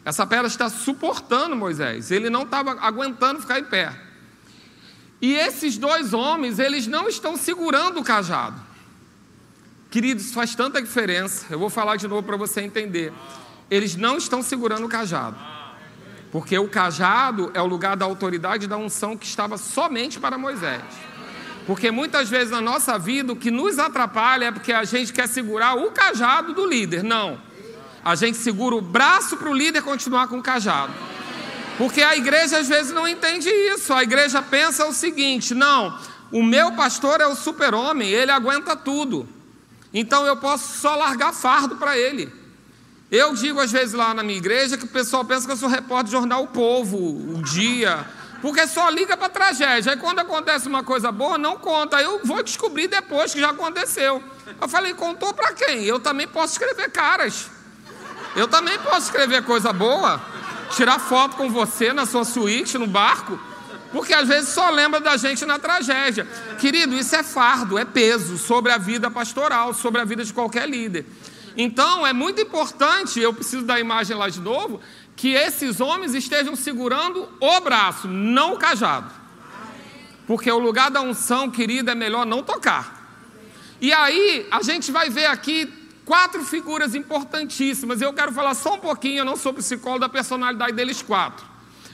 [0.04, 2.10] Essa pedra está suportando Moisés.
[2.10, 4.05] Ele não estava aguentando ficar em pé.
[5.26, 8.62] E esses dois homens, eles não estão segurando o cajado.
[9.90, 11.48] Queridos, faz tanta diferença.
[11.50, 13.12] Eu vou falar de novo para você entender.
[13.68, 15.36] Eles não estão segurando o cajado.
[16.32, 20.84] Porque o cajado é o lugar da autoridade da unção que estava somente para Moisés.
[21.66, 25.28] Porque muitas vezes na nossa vida o que nos atrapalha é porque a gente quer
[25.28, 27.04] segurar o cajado do líder.
[27.04, 27.42] Não.
[28.04, 30.94] A gente segura o braço para o líder continuar com o cajado.
[31.78, 33.94] Porque a igreja às vezes não entende isso.
[33.94, 35.98] A igreja pensa o seguinte: não,
[36.32, 39.28] o meu pastor é o super-homem, ele aguenta tudo.
[39.94, 42.32] Então eu posso só largar fardo para ele.
[43.12, 45.70] Eu digo às vezes lá na minha igreja que o pessoal pensa que eu sou
[45.70, 48.06] repórter do jornal O Povo, o Dia,
[48.42, 49.92] porque só liga para tragédia.
[49.94, 52.02] Aí quando acontece uma coisa boa, não conta.
[52.02, 54.24] Eu vou descobrir depois que já aconteceu.
[54.60, 55.84] Eu falei, contou para quem?
[55.84, 57.50] Eu também posso escrever caras.
[58.36, 60.35] Eu também posso escrever coisa boa
[60.76, 63.40] tirar foto com você na sua suíte, no barco,
[63.92, 66.28] porque às vezes só lembra da gente na tragédia.
[66.60, 70.70] Querido, isso é fardo, é peso sobre a vida pastoral, sobre a vida de qualquer
[70.70, 71.06] líder.
[71.56, 74.82] Então é muito importante, eu preciso da imagem lá de novo,
[75.16, 79.10] que esses homens estejam segurando o braço, não o cajado.
[80.28, 83.06] Porque o lugar da unção, querida, é melhor não tocar.
[83.80, 85.72] E aí a gente vai ver aqui
[86.06, 88.00] Quatro figuras importantíssimas.
[88.00, 91.46] Eu quero falar só um pouquinho, eu não sou psicólogo da personalidade deles quatro.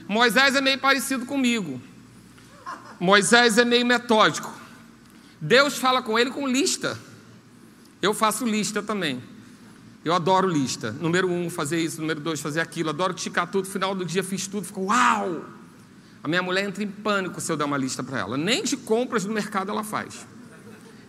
[0.08, 1.82] Moisés é meio parecido comigo.
[3.00, 4.54] Moisés é meio metódico.
[5.39, 7.00] Deus fala com ele com lista.
[8.02, 9.24] Eu faço lista também.
[10.04, 10.91] Eu adoro lista.
[10.91, 12.02] Número um, fazer isso.
[12.02, 12.89] Número dois, fazer aquilo.
[12.89, 13.67] Adoro ticar tudo.
[13.67, 14.65] Final do dia fiz tudo.
[14.65, 15.45] Ficou uau!
[16.24, 18.38] A minha mulher entra em pânico se eu der uma lista para ela.
[18.38, 20.28] Nem de compras no mercado ela faz.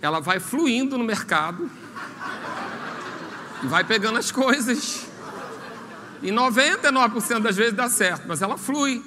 [0.00, 1.70] Ela vai fluindo no mercado
[3.62, 5.06] e vai pegando as coisas.
[6.22, 9.02] E 99% das vezes dá certo, mas ela flui.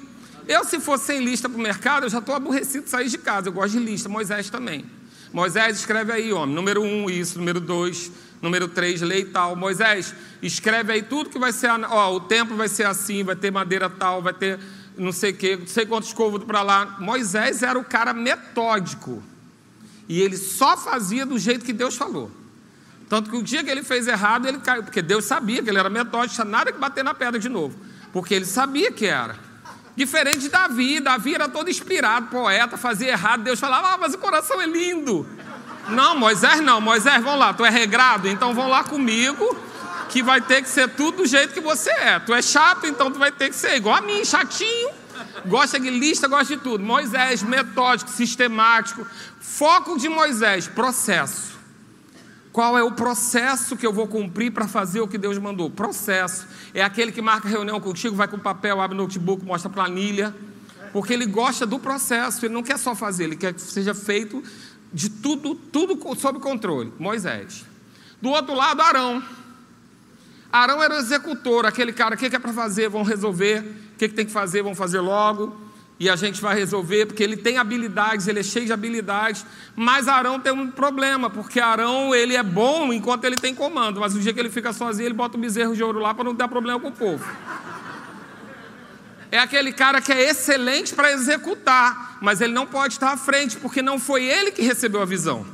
[0.46, 3.18] Eu, se fosse sem lista para o mercado, eu já estou aborrecido de sair de
[3.18, 3.48] casa.
[3.48, 4.08] Eu gosto de lista.
[4.08, 4.84] Moisés também.
[5.32, 6.54] Moisés, escreve aí, homem.
[6.54, 7.38] Número um, isso.
[7.38, 9.56] Número dois, número três, lei tal.
[9.56, 11.70] Moisés, escreve aí tudo que vai ser.
[11.70, 14.60] Ó, o templo vai ser assim, vai ter madeira tal, vai ter
[14.96, 16.96] não sei o quê, não sei quantos côvados para lá.
[17.00, 19.22] Moisés era o cara metódico.
[20.08, 22.30] E ele só fazia do jeito que Deus falou.
[23.08, 25.78] Tanto que o dia que ele fez errado, ele caiu, porque Deus sabia que ele
[25.78, 27.78] era metódico, nada que bater na pedra de novo.
[28.12, 29.36] Porque ele sabia que era.
[29.96, 34.18] Diferente de Davi, Davi era todo inspirado, poeta, fazia errado, Deus falava, ah, mas o
[34.18, 35.26] coração é lindo.
[35.88, 39.56] Não, Moisés não, Moisés, vamos lá, tu é regrado, então vão lá comigo,
[40.10, 42.18] que vai ter que ser tudo do jeito que você é.
[42.18, 44.90] Tu é chato, então tu vai ter que ser igual a mim, chatinho.
[45.46, 46.84] Gosta de lista, gosta de tudo.
[46.84, 49.06] Moisés, metódico, sistemático.
[49.40, 51.55] Foco de Moisés, processo.
[52.56, 55.68] Qual é o processo que eu vou cumprir para fazer o que Deus mandou?
[55.68, 56.46] Processo.
[56.72, 60.34] É aquele que marca reunião contigo, vai com papel, abre notebook, mostra planilha.
[60.90, 64.42] Porque ele gosta do processo, ele não quer só fazer, ele quer que seja feito
[64.90, 66.94] de tudo, tudo sob controle.
[66.98, 67.62] Moisés.
[68.22, 69.22] Do outro lado, Arão.
[70.50, 73.58] Arão era o executor, aquele cara, o que é para fazer, vão resolver,
[73.92, 75.65] o que, que tem que fazer, vão fazer logo
[75.98, 80.08] e a gente vai resolver, porque ele tem habilidades, ele é cheio de habilidades, mas
[80.08, 84.20] Arão tem um problema, porque Arão ele é bom enquanto ele tem comando, mas o
[84.20, 86.48] dia que ele fica sozinho, ele bota o bezerro de ouro lá para não dar
[86.48, 87.24] problema com o povo.
[89.32, 93.56] É aquele cara que é excelente para executar, mas ele não pode estar à frente,
[93.56, 95.46] porque não foi ele que recebeu a visão.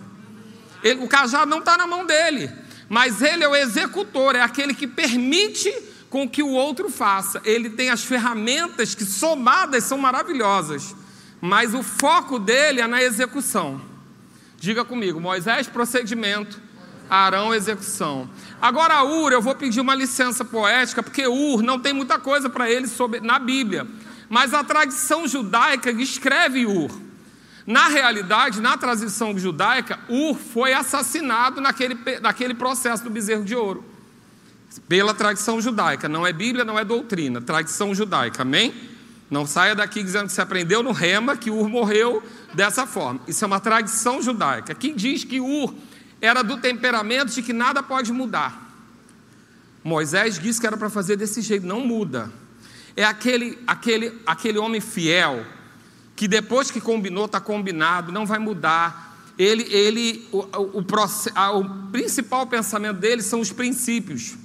[0.82, 2.50] Ele, o cajado não está na mão dele,
[2.88, 5.72] mas ele é o executor, é aquele que permite
[6.12, 7.40] com que o outro faça.
[7.42, 10.94] Ele tem as ferramentas que, somadas, são maravilhosas,
[11.40, 13.80] mas o foco dele é na execução.
[14.58, 16.60] Diga comigo: Moisés, procedimento,
[17.08, 18.28] Arão, execução.
[18.60, 22.70] Agora, Ur, eu vou pedir uma licença poética, porque Ur não tem muita coisa para
[22.70, 23.86] ele sobre, na Bíblia,
[24.28, 26.90] mas a tradição judaica escreve Ur.
[27.66, 33.91] Na realidade, na tradição judaica, Ur foi assassinado naquele, naquele processo do bezerro de ouro
[34.88, 36.08] pela tradição judaica.
[36.08, 38.74] Não é Bíblia, não é doutrina, tradição judaica, amém?
[39.30, 43.20] Não saia daqui dizendo que você aprendeu no rema que Ur morreu dessa forma.
[43.26, 44.74] Isso é uma tradição judaica.
[44.74, 45.74] Quem diz que Ur
[46.20, 48.70] era do temperamento de que nada pode mudar.
[49.82, 52.30] Moisés disse que era para fazer desse jeito, não muda.
[52.96, 55.44] É aquele, aquele, aquele homem fiel
[56.14, 59.32] que depois que combinou, está combinado, não vai mudar.
[59.38, 64.36] Ele, ele, o, o, o, o principal pensamento dele são os princípios.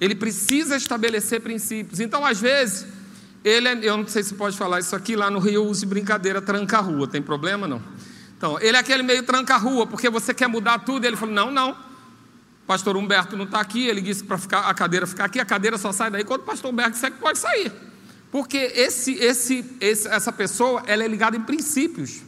[0.00, 2.00] Ele precisa estabelecer princípios.
[2.00, 2.86] Então, às vezes,
[3.44, 6.40] ele é, eu não sei se pode falar isso aqui, lá no Rio use brincadeira
[6.40, 7.82] tranca-rua, tem problema não?
[8.36, 11.76] Então, ele é aquele meio tranca-rua, porque você quer mudar tudo, ele falou: não, não.
[12.66, 15.92] Pastor Humberto não está aqui, ele disse para a cadeira ficar aqui, a cadeira só
[15.92, 17.70] sai daí quando o pastor Humberto disser que pode sair.
[18.30, 22.22] Porque esse, esse, esse, essa pessoa ela é ligada em princípios.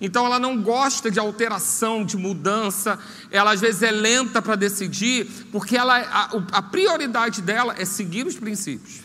[0.00, 2.98] Então ela não gosta de alteração, de mudança,
[3.30, 8.26] ela às vezes é lenta para decidir, porque ela, a, a prioridade dela é seguir
[8.26, 9.00] os princípios.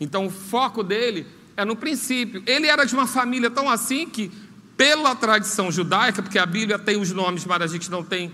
[0.00, 2.42] Então o foco dele é no princípio.
[2.46, 4.30] Ele era de uma família tão assim que,
[4.76, 8.30] pela tradição judaica, porque a Bíblia tem os nomes, mas a gente não tem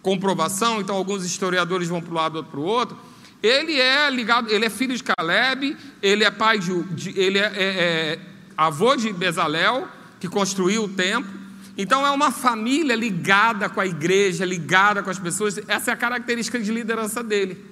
[0.00, 2.98] comprovação, então alguns historiadores vão para um lado, outro para o outro.
[3.42, 7.54] Ele é ligado, ele é filho de Caleb, ele é pai de, ele é, é,
[7.56, 8.18] é
[8.56, 9.88] avô de Bezalel,
[10.20, 11.41] que construiu o templo.
[11.76, 15.58] Então é uma família ligada com a igreja, ligada com as pessoas.
[15.68, 17.64] Essa é a característica de liderança dele.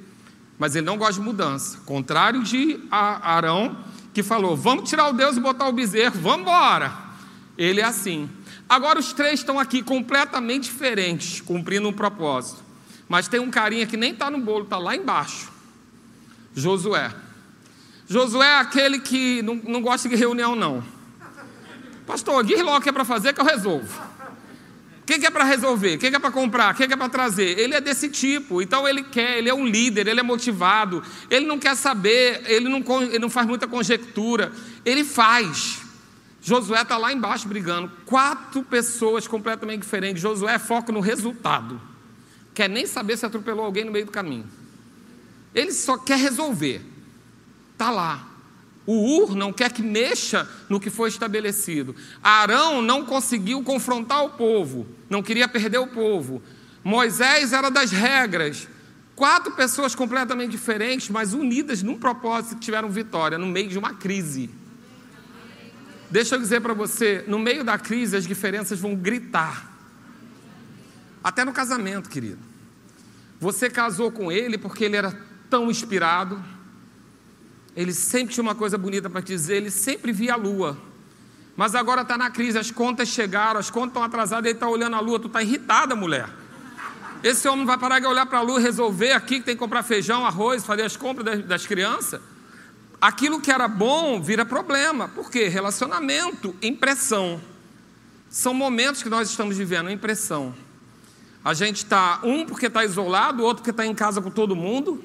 [0.59, 1.79] Mas ele não gosta de mudança.
[1.87, 3.77] Contrário de Arão,
[4.13, 6.93] que falou: vamos tirar o Deus e botar o bezerro, vamos embora.
[7.57, 8.29] Ele é assim.
[8.69, 12.63] Agora os três estão aqui completamente diferentes, cumprindo um propósito.
[13.09, 15.51] Mas tem um carinha que nem está no bolo, está lá embaixo.
[16.55, 17.13] Josué.
[18.09, 20.83] Josué é aquele que não, não gosta de reunião, não.
[22.11, 24.03] Pastor, diz logo o que é para fazer que eu resolvo.
[25.03, 25.94] O que é para resolver?
[25.94, 26.75] O que é para comprar?
[26.75, 27.57] O que é para trazer?
[27.57, 31.46] Ele é desse tipo, então ele quer, ele é um líder, ele é motivado, ele
[31.46, 34.51] não quer saber, ele não, ele não faz muita conjectura,
[34.85, 35.83] ele faz.
[36.42, 40.20] Josué está lá embaixo brigando, quatro pessoas completamente diferentes.
[40.20, 41.81] Josué foca no resultado.
[42.53, 44.46] quer nem saber se atropelou alguém no meio do caminho.
[45.55, 46.85] Ele só quer resolver.
[47.73, 48.30] Está lá.
[48.87, 51.95] O Ur não quer que mexa no que foi estabelecido.
[52.23, 56.43] Arão não conseguiu confrontar o povo, não queria perder o povo.
[56.83, 58.69] Moisés era das regras.
[59.14, 63.93] Quatro pessoas completamente diferentes, mas unidas num propósito que tiveram vitória no meio de uma
[63.95, 64.49] crise.
[66.11, 69.71] Deixa eu dizer para você, no meio da crise as diferenças vão gritar.
[71.23, 72.38] Até no casamento, querido.
[73.38, 75.16] Você casou com ele porque ele era
[75.49, 76.43] tão inspirado.
[77.77, 80.77] Ele sempre tinha uma coisa bonita para dizer, ele sempre via a lua.
[81.57, 84.97] Mas agora está na crise, as contas chegaram, as contas estão atrasadas, ele está olhando
[84.97, 86.29] a lua, tu está irritada, mulher.
[87.23, 89.83] Esse homem vai parar de olhar para a lua resolver aqui que tem que comprar
[89.83, 92.21] feijão, arroz, fazer as compras das, das crianças
[93.01, 95.09] aquilo que era bom vira problema.
[95.09, 95.49] Por quê?
[95.49, 97.41] Relacionamento, impressão.
[98.29, 100.55] São momentos que nós estamos vivendo, impressão.
[101.43, 105.03] A gente está, um porque está isolado, outro porque está em casa com todo mundo.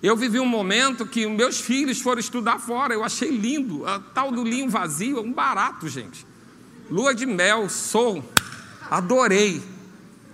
[0.00, 3.84] Eu vivi um momento que meus filhos foram estudar fora, eu achei lindo.
[3.84, 6.24] A tal do linho vazio é um barato, gente.
[6.88, 8.24] Lua de mel, sou,
[8.88, 9.60] adorei.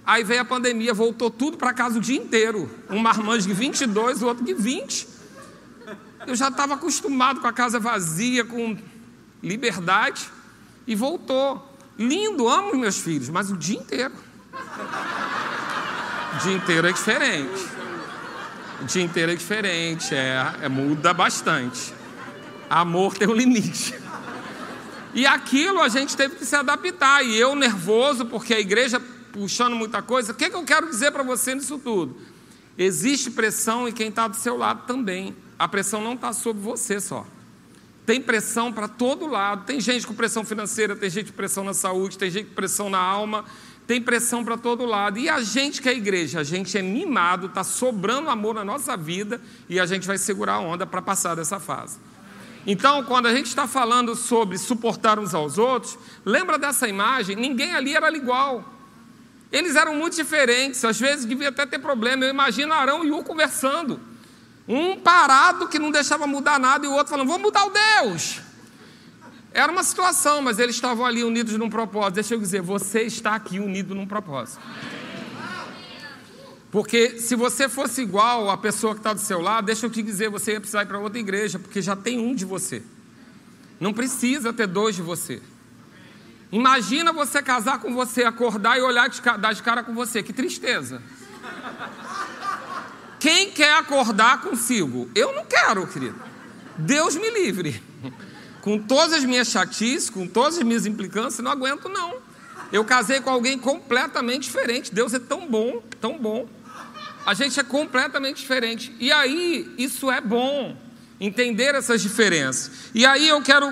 [0.05, 2.71] Aí veio a pandemia, voltou tudo para casa o dia inteiro.
[2.91, 5.09] Um marmanjo de 22, o outro de 20.
[6.27, 8.77] Eu já estava acostumado com a casa vazia, com
[9.43, 10.31] liberdade,
[10.87, 11.71] e voltou.
[11.99, 14.15] Lindo, amo meus filhos, mas o dia inteiro.
[16.35, 17.74] O dia inteiro é diferente.
[18.85, 21.95] O dia inteiro é diferente, é, é muda bastante.
[22.69, 23.95] Amor tem um limite.
[25.15, 27.25] E aquilo a gente teve que se adaptar.
[27.25, 29.01] E eu nervoso, porque a igreja
[29.33, 30.33] puxando muita coisa.
[30.33, 32.15] O que, é que eu quero dizer para você nisso tudo?
[32.77, 37.01] Existe pressão em quem está do seu lado também a pressão não está sobre você
[37.01, 37.27] só.
[38.05, 39.65] Tem pressão para todo lado.
[39.65, 42.91] Tem gente com pressão financeira, tem gente com pressão na saúde, tem gente com pressão
[42.91, 43.45] na alma,
[43.87, 45.19] tem pressão para todo lado.
[45.19, 48.65] E a gente que é a igreja, a gente é mimado, está sobrando amor na
[48.65, 51.99] nossa vida e a gente vai segurar a onda para passar dessa fase.
[52.67, 57.37] Então, quando a gente está falando sobre suportar uns aos outros, lembra dessa imagem?
[57.37, 58.65] Ninguém ali era igual.
[59.53, 62.25] Eles eram muito diferentes, às vezes devia até ter problema.
[62.25, 64.01] Eu imagino Arão e U conversando.
[64.67, 68.41] Um parado que não deixava mudar nada e o outro falando, vamos mudar o Deus.
[69.55, 72.15] Era uma situação, mas eles estavam ali unidos num propósito.
[72.15, 74.61] Deixa eu dizer, você está aqui unido num propósito.
[76.73, 80.03] Porque se você fosse igual à pessoa que está do seu lado, deixa eu te
[80.03, 82.83] dizer, você ia precisar ir para outra igreja, porque já tem um de você.
[83.79, 85.41] Não precisa ter dois de você.
[86.51, 90.21] Imagina você casar com você, acordar e olhar de, dar de cara com você.
[90.21, 91.01] Que tristeza.
[93.21, 95.09] Quem quer acordar consigo?
[95.15, 96.21] Eu não quero, querido.
[96.77, 97.81] Deus me livre.
[98.65, 102.15] Com todas as minhas chatices, com todas as minhas implicâncias, não aguento, não.
[102.73, 104.91] Eu casei com alguém completamente diferente.
[104.91, 106.49] Deus é tão bom, tão bom.
[107.27, 108.97] A gente é completamente diferente.
[108.99, 110.75] E aí, isso é bom,
[111.21, 112.71] entender essas diferenças.
[112.95, 113.71] E aí eu quero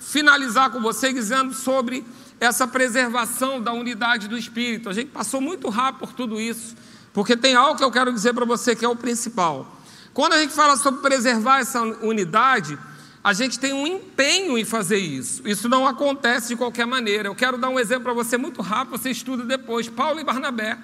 [0.00, 2.04] finalizar com você dizendo sobre
[2.40, 4.88] essa preservação da unidade do Espírito.
[4.88, 6.74] A gente passou muito rápido por tudo isso.
[7.12, 9.80] Porque tem algo que eu quero dizer para você que é o principal.
[10.12, 12.76] Quando a gente fala sobre preservar essa unidade,
[13.24, 15.48] a gente tem um empenho em fazer isso.
[15.48, 17.26] Isso não acontece de qualquer maneira.
[17.26, 19.88] Eu quero dar um exemplo para você muito rápido, você estuda depois.
[19.88, 20.76] Paulo e Barnabé.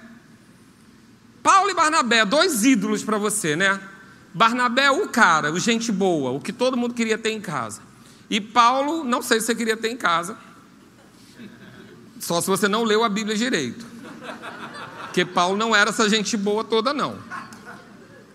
[1.43, 3.79] Paulo e Barnabé, dois ídolos para você, né?
[4.33, 7.83] Barnabé, o cara, o gente boa, o que todo mundo queria ter em casa.
[8.27, 10.35] E Paulo, não sei se você queria ter em casa.
[12.19, 13.85] Só se você não leu a Bíblia direito.
[15.03, 17.19] Porque Paulo não era essa gente boa toda, não.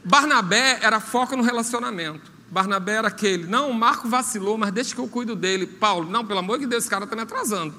[0.04, 2.35] Barnabé era foco no relacionamento.
[2.50, 5.66] Barnabé era aquele, não, o Marco vacilou, mas deixa que eu cuido dele.
[5.66, 7.74] Paulo, não, pelo amor de Deus, esse cara está me atrasando.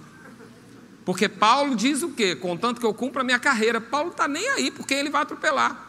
[1.06, 2.36] Porque Paulo diz o quê?
[2.36, 3.80] Contanto que eu cumpra a minha carreira.
[3.80, 5.88] Paulo está nem aí, porque ele vai atropelar.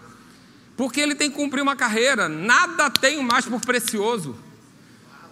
[0.77, 2.29] Porque ele tem que cumprir uma carreira.
[2.29, 4.37] Nada tenho mais por precioso.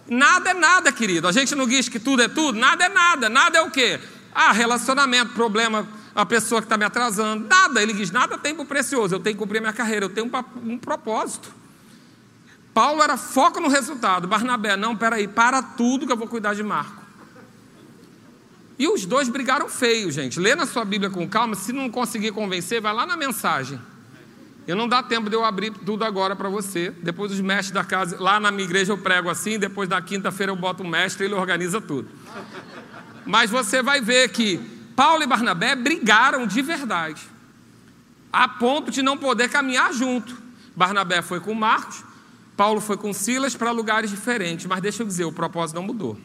[0.09, 1.25] Nada é nada, querido.
[1.25, 2.59] A gente não diz que tudo é tudo.
[2.59, 3.29] Nada é nada.
[3.29, 3.97] Nada é o quê?
[4.35, 7.47] Ah, relacionamento, problema a pessoa que está me atrasando.
[7.47, 10.73] Nada, ele diz: nada tempo precioso, eu tenho que cumprir minha carreira, eu tenho um,
[10.73, 11.53] um propósito.
[12.77, 16.61] Paulo era foco no resultado, Barnabé, não, peraí, para tudo que eu vou cuidar de
[16.61, 17.01] Marco.
[18.77, 20.39] E os dois brigaram feio, gente.
[20.39, 23.81] Lê na sua Bíblia com calma, se não conseguir convencer, vai lá na mensagem.
[24.67, 26.91] Eu não dá tempo de eu abrir tudo agora para você.
[27.01, 30.51] Depois os mestres da casa, lá na minha igreja eu prego assim, depois da quinta-feira
[30.51, 32.07] eu boto o mestre e ele organiza tudo.
[33.25, 34.59] Mas você vai ver que
[34.95, 37.23] Paulo e Barnabé brigaram de verdade,
[38.31, 40.37] a ponto de não poder caminhar junto.
[40.75, 42.05] Barnabé foi com Marcos,
[42.57, 46.17] Paulo foi com Silas para lugares diferentes, mas deixa eu dizer, o propósito não mudou.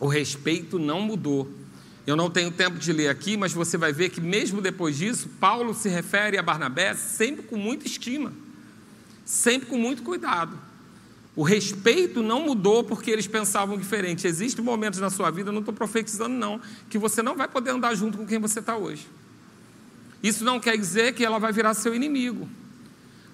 [0.00, 1.46] O respeito não mudou.
[2.06, 5.28] Eu não tenho tempo de ler aqui, mas você vai ver que mesmo depois disso,
[5.38, 8.32] Paulo se refere a Barnabé sempre com muita estima,
[9.22, 10.58] sempre com muito cuidado.
[11.36, 14.26] O respeito não mudou porque eles pensavam diferente.
[14.26, 16.58] Existem momentos na sua vida, não estou profetizando não,
[16.88, 19.06] que você não vai poder andar junto com quem você está hoje.
[20.22, 22.48] Isso não quer dizer que ela vai virar seu inimigo.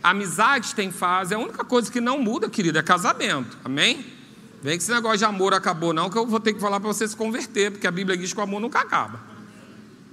[0.07, 3.59] Amizade tem fase, a única coisa que não muda, querido, é casamento.
[3.65, 4.07] Amém?
[4.63, 6.87] Vem que esse negócio de amor acabou, não, que eu vou ter que falar para
[6.87, 9.21] você se converter, porque a Bíblia diz que o amor nunca acaba.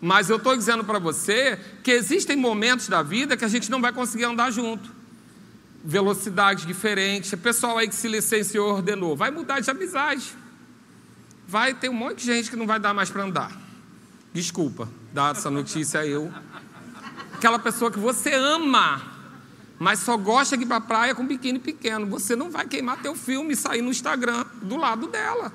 [0.01, 3.79] Mas eu estou dizendo para você que existem momentos da vida que a gente não
[3.79, 4.89] vai conseguir andar junto.
[5.83, 7.31] Velocidades diferentes.
[7.31, 10.33] O pessoal aí que se licenciou ordenou, vai mudar de amizade.
[11.47, 13.51] Vai ter um monte de gente que não vai dar mais para andar.
[14.33, 16.33] Desculpa, dar essa notícia a eu.
[17.35, 19.12] Aquela pessoa que você ama,
[19.79, 22.05] mas só gosta de ir para a praia com biquíni pequeno.
[22.07, 25.51] Você não vai queimar teu filme e sair no Instagram do lado dela.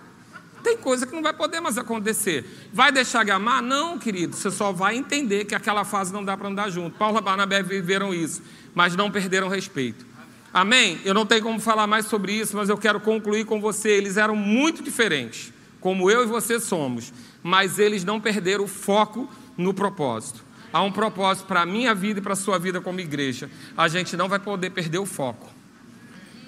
[0.63, 2.45] Tem coisa que não vai poder mais acontecer.
[2.73, 3.63] Vai deixar de amar?
[3.63, 4.35] Não, querido.
[4.35, 6.99] Você só vai entender que aquela fase não dá para andar junto.
[6.99, 8.43] Paulo e Barnabé viveram isso,
[8.75, 10.05] mas não perderam respeito.
[10.53, 11.01] Amém?
[11.05, 13.91] Eu não tenho como falar mais sobre isso, mas eu quero concluir com você.
[13.91, 17.13] Eles eram muito diferentes, como eu e você somos,
[17.43, 22.21] mas eles não perderam o foco no propósito há um propósito para a minha vida
[22.21, 25.51] e para a sua vida como igreja, a gente não vai poder perder o foco.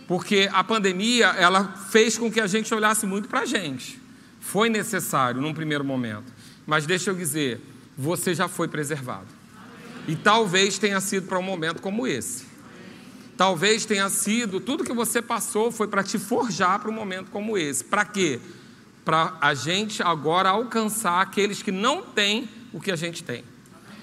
[0.07, 4.01] Porque a pandemia, ela fez com que a gente olhasse muito para a gente.
[4.41, 6.33] Foi necessário num primeiro momento.
[6.67, 7.61] Mas deixa eu dizer,
[7.97, 9.29] você já foi preservado.
[10.09, 12.45] E talvez tenha sido para um momento como esse.
[13.37, 17.57] Talvez tenha sido, tudo que você passou foi para te forjar para um momento como
[17.57, 17.85] esse.
[17.85, 18.41] Para quê?
[19.05, 23.45] Para a gente agora alcançar aqueles que não têm o que a gente tem.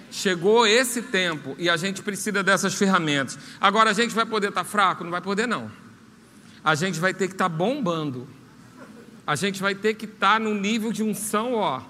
[0.10, 3.38] Chegou esse tempo e a gente precisa dessas ferramentas.
[3.60, 5.04] Agora a gente vai poder estar tá fraco?
[5.04, 5.70] Não vai poder, não.
[6.64, 8.28] A gente vai ter que estar tá bombando.
[9.26, 11.82] A gente vai ter que estar tá no nível de unção, ó,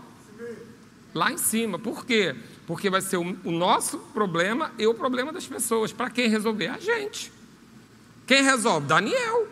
[1.14, 1.78] lá em cima.
[1.78, 2.36] Por quê?
[2.66, 5.94] Porque vai ser o, o nosso problema e o problema das pessoas.
[5.94, 6.68] Para quem resolver?
[6.68, 7.32] A gente.
[8.26, 8.88] Quem resolve?
[8.88, 9.48] Daniel.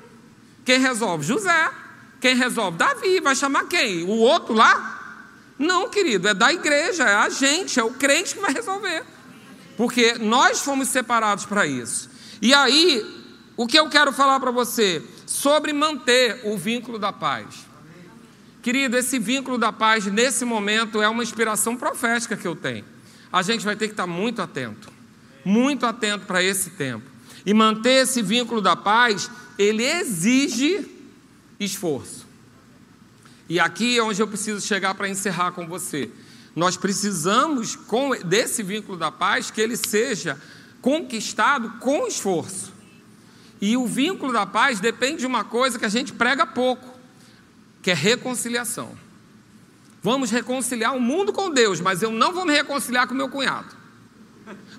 [0.66, 1.26] Quem resolve?
[1.26, 1.72] José.
[2.20, 2.78] Quem resolve?
[2.78, 3.22] Davi.
[3.22, 4.04] Vai chamar quem?
[4.04, 4.95] O outro lá?
[5.58, 9.04] Não, querido, é da igreja, é a gente, é o crente que vai resolver.
[9.78, 12.10] Porque nós fomos separados para isso.
[12.42, 13.06] E aí,
[13.56, 17.66] o que eu quero falar para você sobre manter o vínculo da paz.
[18.62, 22.86] Querido, esse vínculo da paz nesse momento é uma inspiração profética que eu tenho.
[23.32, 24.92] A gente vai ter que estar muito atento,
[25.44, 27.06] muito atento para esse tempo.
[27.46, 30.90] E manter esse vínculo da paz, ele exige
[31.60, 32.25] esforço.
[33.48, 36.10] E aqui é onde eu preciso chegar para encerrar com você.
[36.56, 40.40] Nós precisamos com, desse vínculo da paz que ele seja
[40.82, 42.74] conquistado com esforço.
[43.62, 46.88] E o vínculo da paz depende de uma coisa que a gente prega pouco,
[47.82, 48.98] que é reconciliação.
[50.02, 53.76] Vamos reconciliar o mundo com Deus, mas eu não vou me reconciliar com meu cunhado.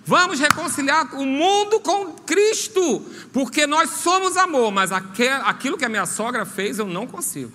[0.05, 6.07] Vamos reconciliar o mundo com Cristo, porque nós somos amor, mas aquilo que a minha
[6.07, 7.53] sogra fez eu não consigo.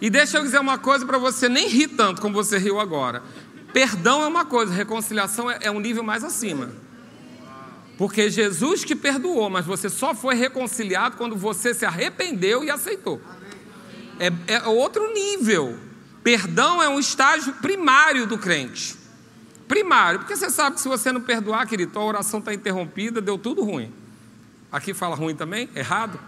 [0.00, 3.22] E deixa eu dizer uma coisa para você nem rir tanto como você riu agora.
[3.72, 6.70] Perdão é uma coisa, reconciliação é, é um nível mais acima.
[7.96, 13.20] Porque Jesus te perdoou, mas você só foi reconciliado quando você se arrependeu e aceitou.
[14.20, 15.76] É, é outro nível.
[16.22, 18.96] Perdão é um estágio primário do crente.
[19.66, 23.36] Primário, porque você sabe que se você não perdoar, querido, a oração está interrompida, deu
[23.36, 23.92] tudo ruim.
[24.70, 25.68] Aqui fala ruim também?
[25.74, 26.18] Errado?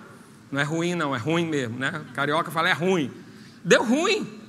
[0.50, 2.02] Não é ruim, não, é ruim mesmo, né?
[2.14, 3.10] Carioca fala é ruim.
[3.64, 4.40] Deu ruim.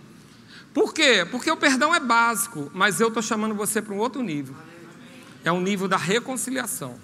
[0.74, 1.28] Por quê?
[1.30, 4.56] Porque o perdão é básico, mas eu estou chamando você para um outro nível.
[5.44, 6.98] É um nível da reconciliação.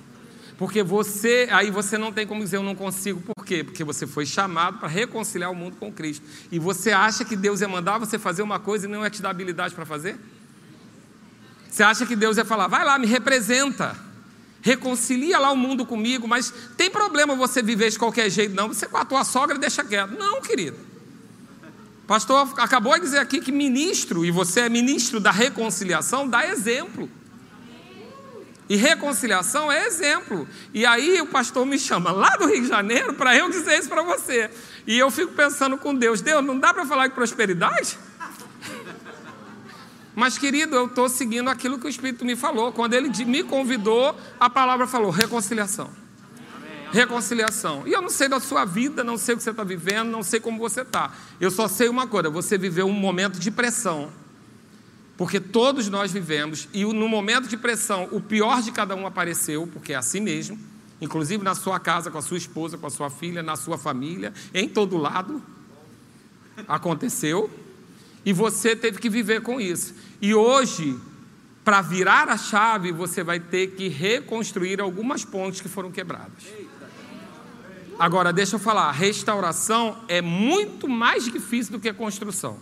[0.57, 3.63] Porque você, aí você não tem como dizer eu não consigo, por quê?
[3.63, 6.25] Porque você foi chamado para reconciliar o mundo com Cristo.
[6.51, 9.21] E você acha que Deus ia mandar você fazer uma coisa e não ia te
[9.21, 10.17] dar habilidade para fazer?
[11.69, 13.95] Você acha que Deus ia falar, vai lá, me representa,
[14.61, 18.69] reconcilia lá o mundo comigo, mas tem problema você viver de qualquer jeito, não?
[18.69, 20.11] Você com a tua sogra deixa quieto.
[20.17, 20.86] Não, querido.
[22.07, 27.11] Pastor acabou de dizer aqui que ministro, e você é ministro da reconciliação, dá exemplo.
[28.69, 30.47] E reconciliação é exemplo.
[30.73, 33.89] E aí o pastor me chama lá do Rio de Janeiro para eu dizer isso
[33.89, 34.49] para você.
[34.85, 37.97] E eu fico pensando com Deus: Deus, não dá para falar de prosperidade?
[40.15, 42.71] Mas, querido, eu estou seguindo aquilo que o Espírito me falou.
[42.71, 46.06] Quando ele me convidou, a palavra falou: reconciliação
[46.91, 47.83] reconciliação.
[47.85, 50.23] E eu não sei da sua vida, não sei o que você está vivendo, não
[50.23, 51.11] sei como você está.
[51.39, 54.11] Eu só sei uma coisa: você viveu um momento de pressão.
[55.17, 59.65] Porque todos nós vivemos, e no momento de pressão, o pior de cada um apareceu,
[59.65, 60.59] porque é assim mesmo,
[61.01, 64.31] inclusive na sua casa, com a sua esposa, com a sua filha, na sua família,
[64.53, 65.41] em todo lado.
[66.67, 67.49] Aconteceu.
[68.23, 69.95] E você teve que viver com isso.
[70.21, 70.99] E hoje,
[71.63, 76.43] para virar a chave, você vai ter que reconstruir algumas pontes que foram quebradas.
[77.99, 82.57] Agora, deixa eu falar: restauração é muito mais difícil do que construção.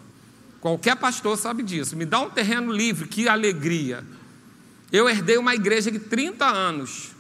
[0.62, 1.96] Qualquer pastor sabe disso.
[1.96, 4.04] Me dá um terreno livre, que alegria.
[4.92, 7.12] Eu herdei uma igreja de 30 anos,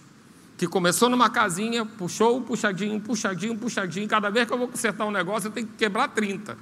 [0.57, 4.07] que começou numa casinha, puxou, puxadinho, puxadinho, puxadinho.
[4.07, 6.57] Cada vez que eu vou consertar um negócio, eu tenho que quebrar 30.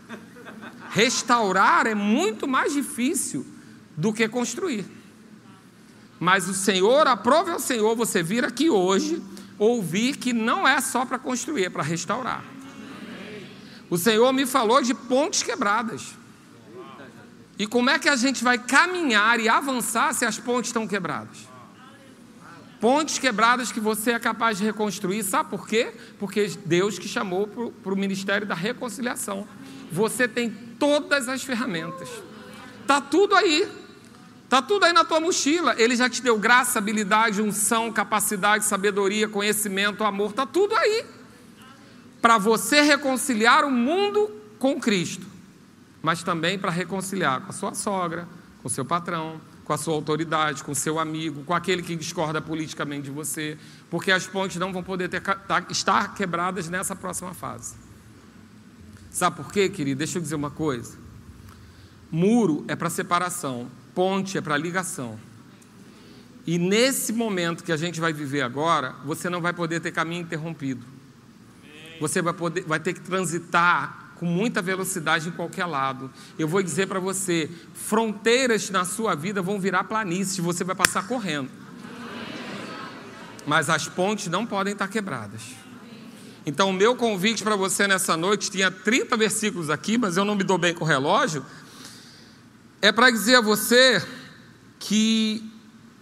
[0.89, 3.45] Restaurar é muito mais difícil
[3.95, 4.85] do que construir.
[6.19, 9.21] Mas o Senhor, aprove ao Senhor você vir aqui hoje
[9.57, 12.43] ouvir que não é só para construir, é para restaurar.
[13.89, 16.15] O Senhor me falou de pontes quebradas.
[17.57, 21.47] E como é que a gente vai caminhar e avançar se as pontes estão quebradas?
[22.79, 25.93] Pontes quebradas que você é capaz de reconstruir, sabe por quê?
[26.19, 29.47] Porque Deus que chamou para o ministério da reconciliação.
[29.91, 32.09] Você tem todas as ferramentas,
[32.81, 33.65] está tudo aí,
[34.53, 35.73] está tudo aí na tua mochila.
[35.77, 41.05] Ele já te deu graça, habilidade, unção, capacidade, sabedoria, conhecimento, amor, está tudo aí
[42.21, 45.33] para você reconciliar o mundo com Cristo
[46.03, 48.27] mas também para reconciliar com a sua sogra,
[48.61, 51.95] com o seu patrão, com a sua autoridade, com o seu amigo, com aquele que
[51.95, 53.57] discorda politicamente de você,
[53.89, 57.75] porque as pontes não vão poder ter, tá, estar quebradas nessa próxima fase.
[59.09, 59.99] Sabe por quê, querido?
[59.99, 60.97] Deixa eu dizer uma coisa.
[62.11, 65.19] Muro é para separação, ponte é para ligação.
[66.45, 70.23] E nesse momento que a gente vai viver agora, você não vai poder ter caminho
[70.23, 70.85] interrompido.
[71.99, 76.11] Você vai, poder, vai ter que transitar com muita velocidade em qualquer lado.
[76.37, 81.07] Eu vou dizer para você: fronteiras na sua vida vão virar planícies, você vai passar
[81.07, 81.49] correndo.
[83.45, 85.41] Mas as pontes não podem estar quebradas.
[86.45, 90.35] Então, o meu convite para você nessa noite tinha 30 versículos aqui, mas eu não
[90.35, 91.45] me dou bem com o relógio.
[92.83, 94.05] É para dizer a você
[94.77, 95.41] que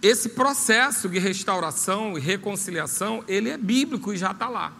[0.02, 4.72] esse processo de restauração e reconciliação, ele é bíblico e já está lá.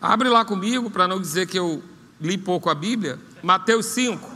[0.00, 1.82] Abre lá comigo para não dizer que eu
[2.20, 4.30] li pouco a Bíblia, Mateus 5.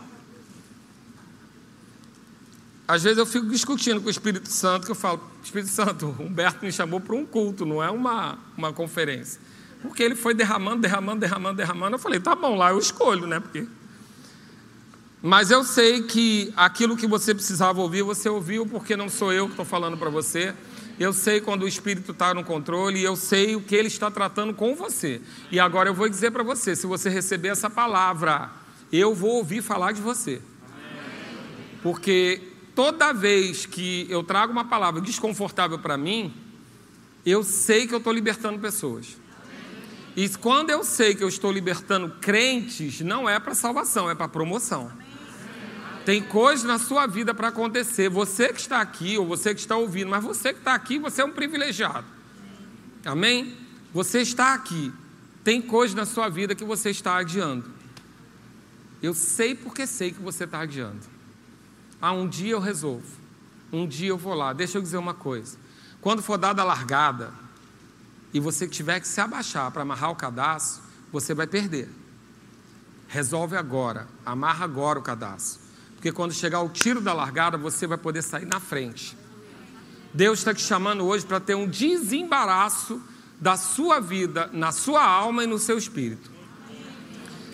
[2.88, 6.64] Às vezes eu fico discutindo com o Espírito Santo, que eu falo, Espírito Santo, Humberto
[6.64, 9.40] me chamou para um culto, não é uma, uma conferência.
[9.82, 11.94] Porque ele foi derramando, derramando, derramando, derramando.
[11.94, 13.38] Eu falei, tá bom, lá eu escolho, né?
[13.38, 13.68] Porque...
[15.22, 19.46] Mas eu sei que aquilo que você precisava ouvir, você ouviu, porque não sou eu
[19.46, 20.52] que estou falando para você
[20.98, 24.10] eu sei quando o Espírito está no controle, e eu sei o que ele está
[24.10, 25.20] tratando com você.
[25.50, 28.50] E agora eu vou dizer para você: se você receber essa palavra,
[28.92, 30.40] eu vou ouvir falar de você.
[31.82, 32.40] Porque
[32.74, 36.32] toda vez que eu trago uma palavra desconfortável para mim,
[37.26, 39.16] eu sei que eu estou libertando pessoas.
[40.14, 44.28] E quando eu sei que eu estou libertando crentes, não é para salvação, é para
[44.28, 44.92] promoção.
[46.04, 48.08] Tem coisas na sua vida para acontecer.
[48.08, 51.22] Você que está aqui, ou você que está ouvindo, mas você que está aqui, você
[51.22, 52.06] é um privilegiado.
[53.04, 53.56] Amém?
[53.92, 54.92] Você está aqui.
[55.44, 57.70] Tem coisas na sua vida que você está adiando.
[59.02, 61.00] Eu sei porque sei que você está adiando.
[62.00, 63.06] Ah, um dia eu resolvo.
[63.72, 64.52] Um dia eu vou lá.
[64.52, 65.56] Deixa eu dizer uma coisa.
[66.00, 67.32] Quando for dada a largada
[68.34, 70.82] e você tiver que se abaixar para amarrar o cadastro,
[71.12, 71.88] você vai perder.
[73.08, 74.08] Resolve agora.
[74.26, 75.61] Amarra agora o cadastro.
[76.02, 79.16] Porque quando chegar o tiro da largada, você vai poder sair na frente.
[80.12, 83.00] Deus está te chamando hoje para ter um desembaraço
[83.40, 86.28] da sua vida, na sua alma e no seu espírito.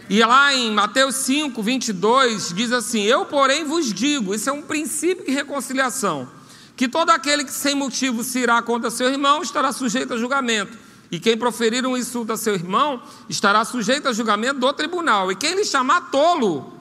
[0.09, 4.63] E lá em Mateus 5, 22, diz assim: Eu, porém, vos digo, isso é um
[4.63, 6.27] princípio de reconciliação,
[6.75, 10.73] que todo aquele que sem motivo se irá contra seu irmão estará sujeito a julgamento.
[11.11, 15.31] E quem proferir um insulto a seu irmão estará sujeito a julgamento do tribunal.
[15.31, 16.78] E quem lhe chamar tolo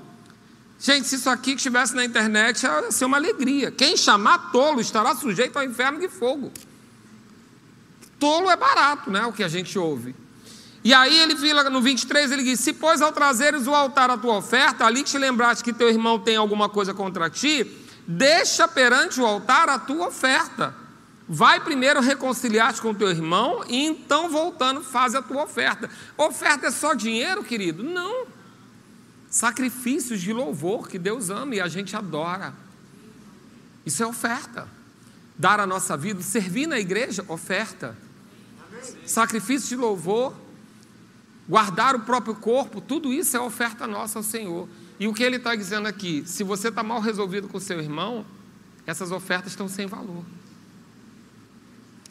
[0.80, 3.72] Gente, se isso aqui estivesse na internet, ia ser uma alegria.
[3.72, 6.52] Quem chamar tolo estará sujeito ao inferno de fogo.
[8.20, 9.26] Tolo é barato, né?
[9.26, 10.16] O que a gente ouve.
[10.84, 14.18] E aí ele vira no 23, ele diz: Se pois ao trazeres o altar a
[14.18, 17.66] tua oferta, ali que te lembraste que teu irmão tem alguma coisa contra ti,
[18.08, 20.74] deixa perante o altar a tua oferta.
[21.28, 25.90] Vai primeiro reconciliar-te com teu irmão e então voltando faz a tua oferta.
[26.18, 27.84] Oferta é só dinheiro, querido?
[27.84, 28.37] Não
[29.38, 32.54] sacrifícios de louvor que Deus ama e a gente adora.
[33.86, 34.68] Isso é oferta.
[35.38, 37.96] Dar a nossa vida, servir na igreja, oferta.
[39.06, 40.36] Sacrifício de louvor,
[41.48, 44.68] guardar o próprio corpo, tudo isso é oferta nossa ao Senhor.
[45.00, 46.24] E o que ele está dizendo aqui?
[46.26, 48.26] Se você está mal resolvido com seu irmão,
[48.88, 50.26] essas ofertas estão sem valor.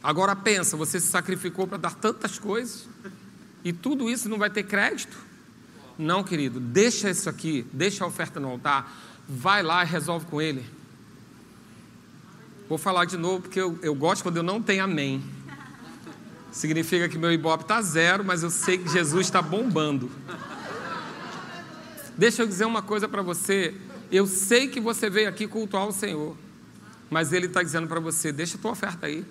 [0.01, 2.87] Agora pensa, você se sacrificou para dar tantas coisas
[3.65, 5.27] e tudo isso não vai ter crédito?
[5.99, 8.93] Não, querido, deixa isso aqui, deixa a oferta no altar,
[9.29, 10.65] vai lá e resolve com ele.
[12.69, 15.23] Vou falar de novo porque eu, eu gosto quando eu não tenho amém.
[16.51, 20.11] Significa que meu ibope está zero, mas eu sei que Jesus está bombando.
[22.17, 23.75] Deixa eu dizer uma coisa para você.
[24.11, 26.37] Eu sei que você veio aqui cultuar o Senhor,
[27.11, 29.25] mas Ele está dizendo para você: deixa a tua oferta aí.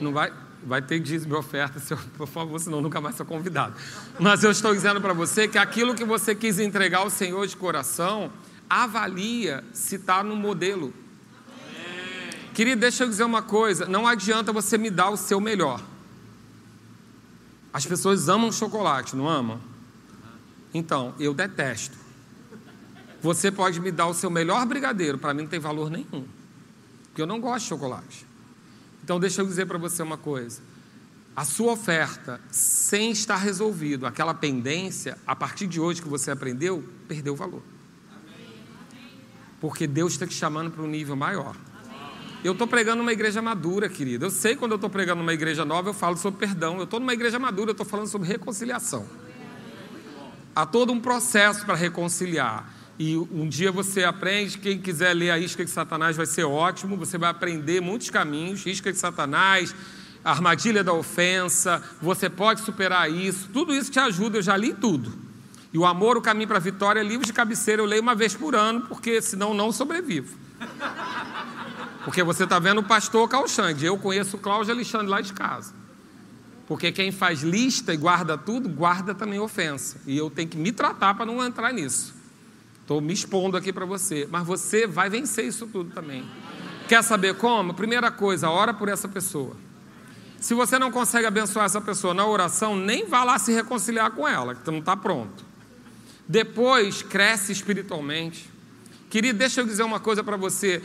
[0.00, 0.32] Não vai,
[0.64, 1.80] vai ter dízimo e oferta,
[2.16, 3.74] por favor, senão nunca mais sou convidado.
[4.18, 7.56] Mas eu estou dizendo para você que aquilo que você quis entregar ao Senhor de
[7.56, 8.30] coração,
[8.68, 10.92] avalia se está no modelo.
[12.54, 15.80] Querido, deixa eu dizer uma coisa: não adianta você me dar o seu melhor.
[17.72, 19.60] As pessoas amam chocolate, não amam?
[20.72, 21.96] Então, eu detesto.
[23.20, 26.26] Você pode me dar o seu melhor brigadeiro, para mim não tem valor nenhum.
[27.08, 28.26] Porque eu não gosto de chocolate.
[29.06, 30.60] Então, deixa eu dizer para você uma coisa.
[31.36, 36.82] A sua oferta, sem estar resolvido, aquela pendência, a partir de hoje que você aprendeu,
[37.06, 37.62] perdeu o valor.
[39.60, 41.54] Porque Deus está te chamando para um nível maior.
[42.42, 44.26] Eu estou pregando numa igreja madura, querido.
[44.26, 46.78] Eu sei quando eu estou pregando numa igreja nova, eu falo sobre perdão.
[46.78, 49.06] Eu estou numa igreja madura, eu estou falando sobre reconciliação.
[50.52, 52.68] Há todo um processo para reconciliar.
[52.98, 56.96] E um dia você aprende, quem quiser ler a isca de Satanás vai ser ótimo,
[56.96, 59.74] você vai aprender muitos caminhos, isca de Satanás,
[60.24, 65.12] armadilha da ofensa, você pode superar isso, tudo isso te ajuda, eu já li tudo.
[65.72, 68.34] E o Amor, o Caminho para a Vitória, livro de cabeceira, eu leio uma vez
[68.34, 70.34] por ano, porque senão não sobrevivo.
[72.06, 73.84] Porque você está vendo o pastor Calxande.
[73.84, 75.74] Eu conheço o Cláudio Alexandre lá de casa.
[76.66, 80.00] Porque quem faz lista e guarda tudo, guarda também ofensa.
[80.06, 82.14] E eu tenho que me tratar para não entrar nisso.
[82.86, 84.28] Estou me expondo aqui para você.
[84.30, 86.24] Mas você vai vencer isso tudo também.
[86.86, 87.74] Quer saber como?
[87.74, 89.56] Primeira coisa, ora por essa pessoa.
[90.38, 94.28] Se você não consegue abençoar essa pessoa na oração, nem vá lá se reconciliar com
[94.28, 95.44] ela, que não está pronto.
[96.28, 98.48] Depois, cresce espiritualmente.
[99.10, 100.80] Querido, deixa eu dizer uma coisa para você.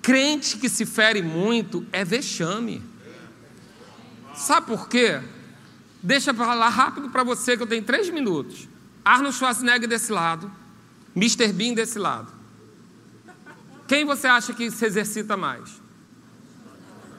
[0.00, 2.80] Crente que se fere muito é vexame.
[4.32, 5.20] Sabe por quê?
[6.00, 8.68] Deixa eu falar rápido para você que eu tenho três minutos.
[9.04, 10.48] Arnold Schwarzenegger desse lado,
[11.14, 11.52] Mr.
[11.52, 12.32] Bean desse lado.
[13.86, 15.80] Quem você acha que se exercita mais?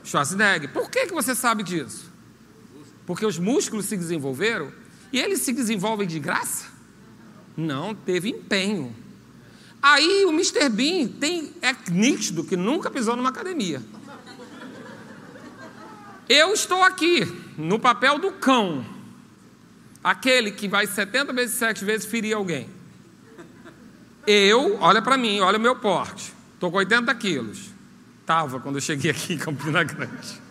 [0.04, 0.72] Schwarzenegger.
[0.72, 2.12] Por que, que você sabe disso?
[3.06, 4.72] Porque os músculos se desenvolveram
[5.12, 6.66] e eles se desenvolvem de graça?
[7.56, 8.96] Não, teve empenho.
[9.82, 10.70] Aí o Mr.
[10.70, 13.82] Bean tem, é nítido que nunca pisou numa academia.
[16.28, 17.26] Eu estou aqui
[17.58, 18.86] no papel do cão,
[20.02, 22.70] aquele que vai 70 vezes 7 vezes ferir alguém.
[24.26, 26.34] Eu, olha para mim, olha o meu porte.
[26.54, 27.70] Estou com 80 quilos.
[28.22, 30.42] Estava quando eu cheguei aqui em Campina Grande.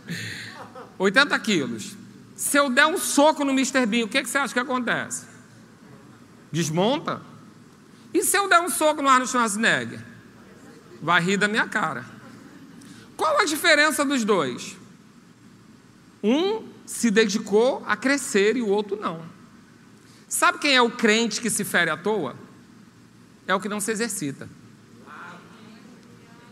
[0.99, 1.97] 80 quilos.
[2.37, 3.87] Se eu der um soco no Mr.
[3.87, 5.27] Bean, o que, que você acha que acontece?
[6.51, 7.23] Desmonta?
[8.13, 10.01] E se eu der um soco no Arnold Schwarzenegger?
[11.01, 12.05] Vai rir da minha cara.
[13.17, 14.77] Qual a diferença dos dois?
[16.23, 19.23] Um se dedicou a crescer e o outro não.
[20.29, 22.37] Sabe quem é o crente que se fere à toa?
[23.47, 24.49] É o que não se exercita.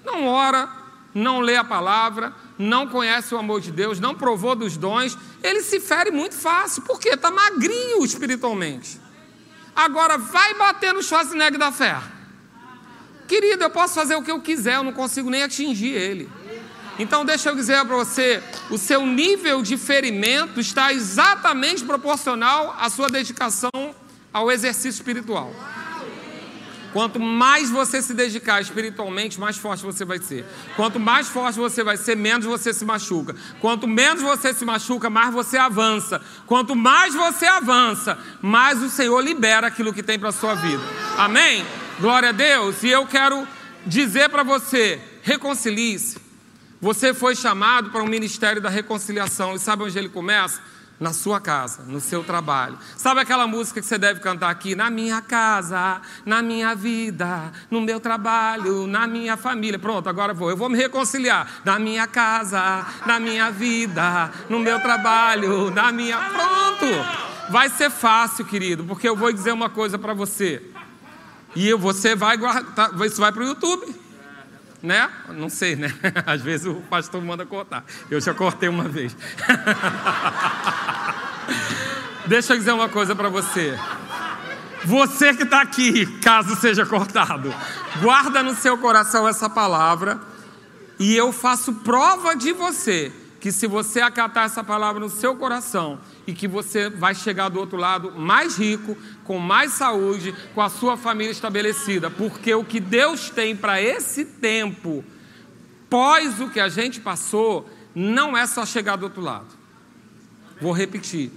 [0.05, 0.69] Não ora,
[1.15, 5.63] não lê a palavra, não conhece o amor de Deus, não provou dos dons, ele
[5.63, 9.01] se fere muito fácil, porque está magrinho espiritualmente.
[9.75, 12.01] Agora vai bater no Schwarzenegger da fé.
[13.29, 16.29] Querido, eu posso fazer o que eu quiser, eu não consigo nem atingir ele.
[16.99, 22.91] Então, deixa eu dizer para você: o seu nível de ferimento está exatamente proporcional à
[22.91, 23.71] sua dedicação
[24.33, 25.51] ao exercício espiritual.
[26.93, 30.45] Quanto mais você se dedicar espiritualmente, mais forte você vai ser.
[30.75, 33.35] Quanto mais forte você vai ser, menos você se machuca.
[33.61, 36.21] Quanto menos você se machuca, mais você avança.
[36.47, 40.83] Quanto mais você avança, mais o Senhor libera aquilo que tem para sua vida.
[41.17, 41.65] Amém?
[42.01, 42.83] Glória a Deus.
[42.83, 43.47] E eu quero
[43.87, 46.19] dizer para você: reconcilie-se.
[46.81, 49.55] Você foi chamado para o um ministério da reconciliação.
[49.55, 50.61] E sabe onde ele começa?
[51.01, 52.79] Na sua casa, no seu trabalho.
[52.95, 54.75] Sabe aquela música que você deve cantar aqui?
[54.75, 59.79] Na minha casa, na minha vida, no meu trabalho, na minha família.
[59.79, 60.51] Pronto, agora vou.
[60.51, 61.63] Eu vou me reconciliar.
[61.65, 66.19] Na minha casa, na minha vida, no meu trabalho, na minha.
[66.19, 67.51] Pronto!
[67.51, 70.63] Vai ser fácil, querido, porque eu vou dizer uma coisa para você.
[71.57, 72.95] E você vai guardar.
[73.07, 74.10] Isso vai para o YouTube.
[74.83, 75.09] Né?
[75.29, 75.93] Não sei, né?
[76.27, 77.85] Às vezes o pastor manda cortar.
[78.11, 79.15] Eu já cortei uma vez.
[82.27, 83.79] Deixa eu dizer uma coisa para você.
[84.85, 87.55] Você que está aqui, caso seja cortado,
[88.01, 90.19] guarda no seu coração essa palavra
[90.99, 95.99] e eu faço prova de você que se você acatar essa palavra no seu coração
[96.27, 98.97] e que você vai chegar do outro lado mais rico,
[99.31, 104.25] com mais saúde, com a sua família estabelecida, porque o que Deus tem para esse
[104.25, 105.05] tempo,
[105.89, 109.47] pós o que a gente passou, não é só chegar do outro lado.
[110.61, 111.31] Vou repetir.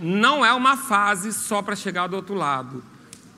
[0.00, 2.82] Não é uma fase só para chegar do outro lado.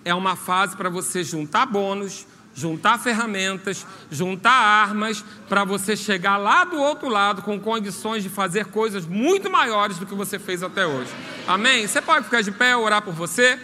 [0.05, 6.63] É uma fase para você juntar bônus, juntar ferramentas, juntar armas para você chegar lá
[6.63, 10.87] do outro lado com condições de fazer coisas muito maiores do que você fez até
[10.87, 11.11] hoje.
[11.49, 11.89] Amém?
[11.89, 13.59] Você pode ficar de pé e orar por você?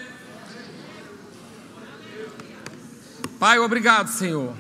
[3.39, 4.55] Pai, obrigado, Senhor.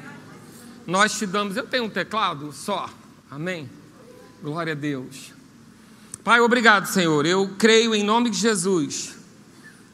[0.86, 1.56] Nós te damos.
[1.56, 2.88] Eu tenho um teclado só.
[3.30, 3.68] Amém?
[4.42, 5.32] Glória a Deus.
[6.22, 7.24] Pai, obrigado, Senhor.
[7.26, 9.16] Eu creio em nome de Jesus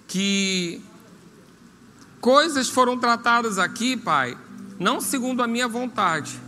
[0.07, 0.83] que
[2.23, 4.39] Coisas foram tratadas aqui, Pai,
[4.79, 6.41] não segundo a minha vontade.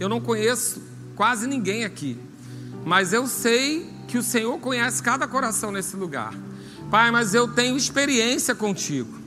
[0.00, 0.82] Eu não conheço
[1.14, 2.18] quase ninguém aqui,
[2.84, 6.34] mas eu sei que o Senhor conhece cada coração nesse lugar.
[6.90, 9.19] Pai, mas eu tenho experiência contigo.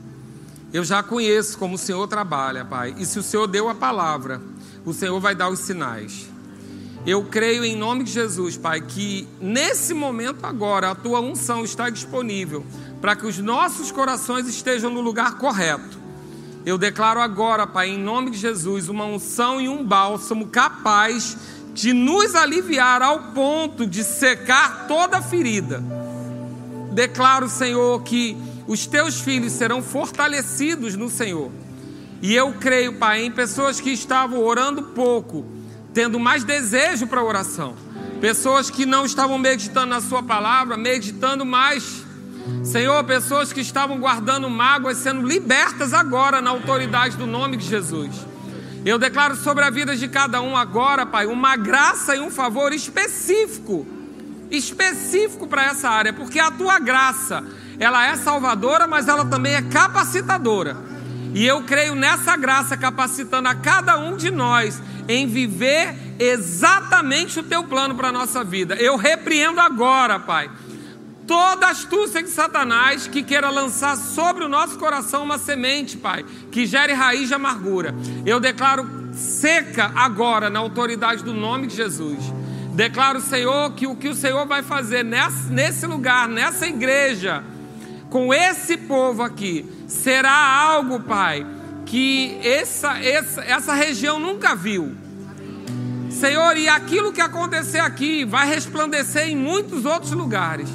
[0.74, 2.96] Eu já conheço como o Senhor trabalha, Pai.
[2.98, 4.42] E se o Senhor deu a palavra,
[4.84, 6.28] o Senhor vai dar os sinais.
[7.06, 11.92] Eu creio em nome de Jesus, Pai, que nesse momento agora a tua unção está
[11.92, 12.66] disponível
[13.00, 16.00] para que os nossos corações estejam no lugar correto.
[16.66, 21.38] Eu declaro agora, Pai, em nome de Jesus, uma unção e um bálsamo capaz
[21.74, 25.84] de nos aliviar ao ponto de secar toda a ferida.
[26.94, 28.38] Declaro, Senhor, que
[28.68, 31.52] os teus filhos serão fortalecidos no Senhor.
[32.22, 35.46] E eu creio, Pai, em pessoas que estavam orando pouco,
[35.94, 37.76] tendo mais desejo para a oração.
[38.22, 42.04] Pessoas que não estavam meditando na Sua palavra, meditando mais
[42.64, 48.12] Senhor, pessoas que estavam guardando mágoas sendo libertas agora na autoridade do nome de Jesus.
[48.86, 52.74] Eu declaro sobre a vida de cada um agora, Pai, uma graça e um favor
[52.74, 53.88] específico,
[54.52, 57.46] específico para essa área, porque a tua graça,
[57.80, 60.78] ela é salvadora, mas ela também é capacitadora.
[61.34, 67.44] E eu creio nessa graça capacitando a cada um de nós em viver exatamente o
[67.44, 68.76] teu plano para a nossa vida.
[68.76, 70.50] Eu repreendo agora, Pai
[71.28, 76.66] toda astúcia de Satanás que queira lançar sobre o nosso coração uma semente, Pai, que
[76.66, 77.96] gere raiz de amargura.
[78.26, 82.20] Eu declaro seca agora na autoridade do nome de Jesus.
[82.74, 87.44] Declaro, Senhor, que o que o Senhor vai fazer nesse lugar, nessa igreja,
[88.14, 91.44] com esse povo aqui, será algo, Pai,
[91.84, 94.96] que essa, essa, essa região nunca viu.
[96.12, 100.70] Senhor, e aquilo que acontecer aqui vai resplandecer em muitos outros lugares.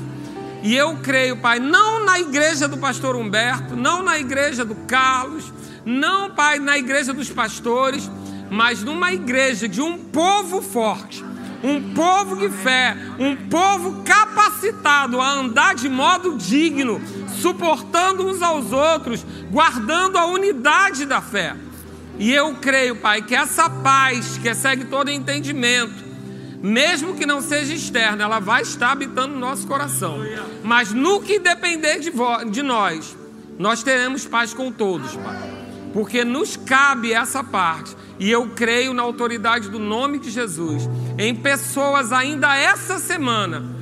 [0.64, 5.52] E eu creio, Pai, não na igreja do pastor Humberto, não na igreja do Carlos,
[5.84, 8.10] não, Pai, na igreja dos pastores,
[8.50, 11.24] mas numa igreja de um povo forte,
[11.62, 17.00] um povo de fé, um povo capacitado a andar de modo digno,
[17.40, 21.56] suportando uns aos outros, guardando a unidade da fé.
[22.18, 26.08] E eu creio, Pai, que essa paz que excede todo entendimento,
[26.60, 30.18] mesmo que não seja externa, ela vai estar habitando no nosso coração.
[30.64, 32.10] Mas no que depender de,
[32.50, 33.16] de nós,
[33.58, 35.58] nós teremos paz com todos, Pai.
[35.92, 37.96] Porque nos cabe essa parte.
[38.18, 43.77] E eu creio na autoridade do nome de Jesus, em pessoas ainda essa semana,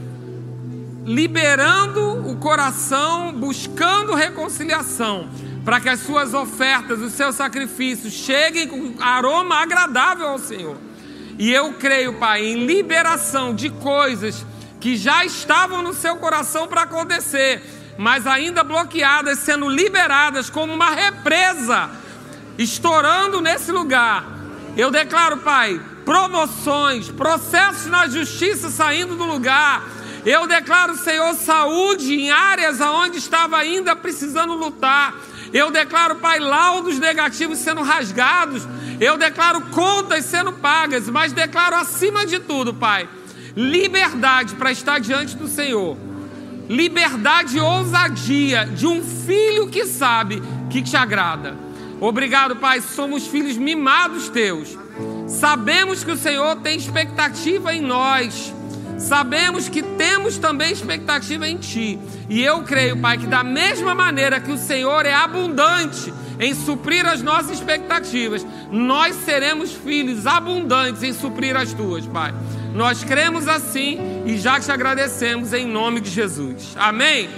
[1.07, 5.31] liberando o coração, buscando reconciliação,
[5.65, 10.77] para que as suas ofertas, os seus sacrifícios cheguem com aroma agradável ao Senhor.
[11.39, 14.45] E eu creio, Pai, em liberação de coisas
[14.81, 17.63] que já estavam no seu coração para acontecer,
[17.97, 21.89] mas ainda bloqueadas, sendo liberadas como uma represa,
[22.59, 24.25] estourando nesse lugar.
[24.77, 29.96] Eu declaro, Pai, promoções, processos na justiça saindo do lugar.
[30.27, 35.14] Eu declaro, Senhor, saúde em áreas aonde estava ainda precisando lutar.
[35.53, 38.66] Eu declaro, Pai, laudos negativos sendo rasgados
[39.01, 43.09] eu declaro contas sendo pagas, mas declaro acima de tudo, Pai,
[43.55, 45.97] liberdade para estar diante do Senhor.
[46.68, 51.57] Liberdade e ousadia de um filho que sabe que te agrada.
[52.01, 54.77] Obrigado, Pai, somos filhos mimados teus.
[55.29, 58.53] Sabemos que o Senhor tem expectativa em nós.
[58.99, 61.99] Sabemos que temos também expectativa em Ti.
[62.29, 67.07] E eu creio, Pai, que da mesma maneira que o Senhor é abundante em suprir
[67.07, 72.35] as nossas expectativas, nós seremos filhos abundantes em suprir as tuas, Pai.
[72.75, 76.75] Nós cremos assim e já te agradecemos em nome de Jesus.
[76.77, 77.29] Amém?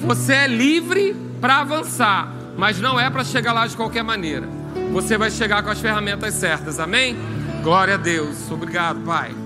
[0.00, 4.48] Você é livre para avançar, mas não é para chegar lá de qualquer maneira.
[4.92, 6.78] Você vai chegar com as ferramentas certas.
[6.78, 7.16] Amém?
[7.62, 8.50] Glória a Deus.
[8.50, 9.45] Obrigado, Pai.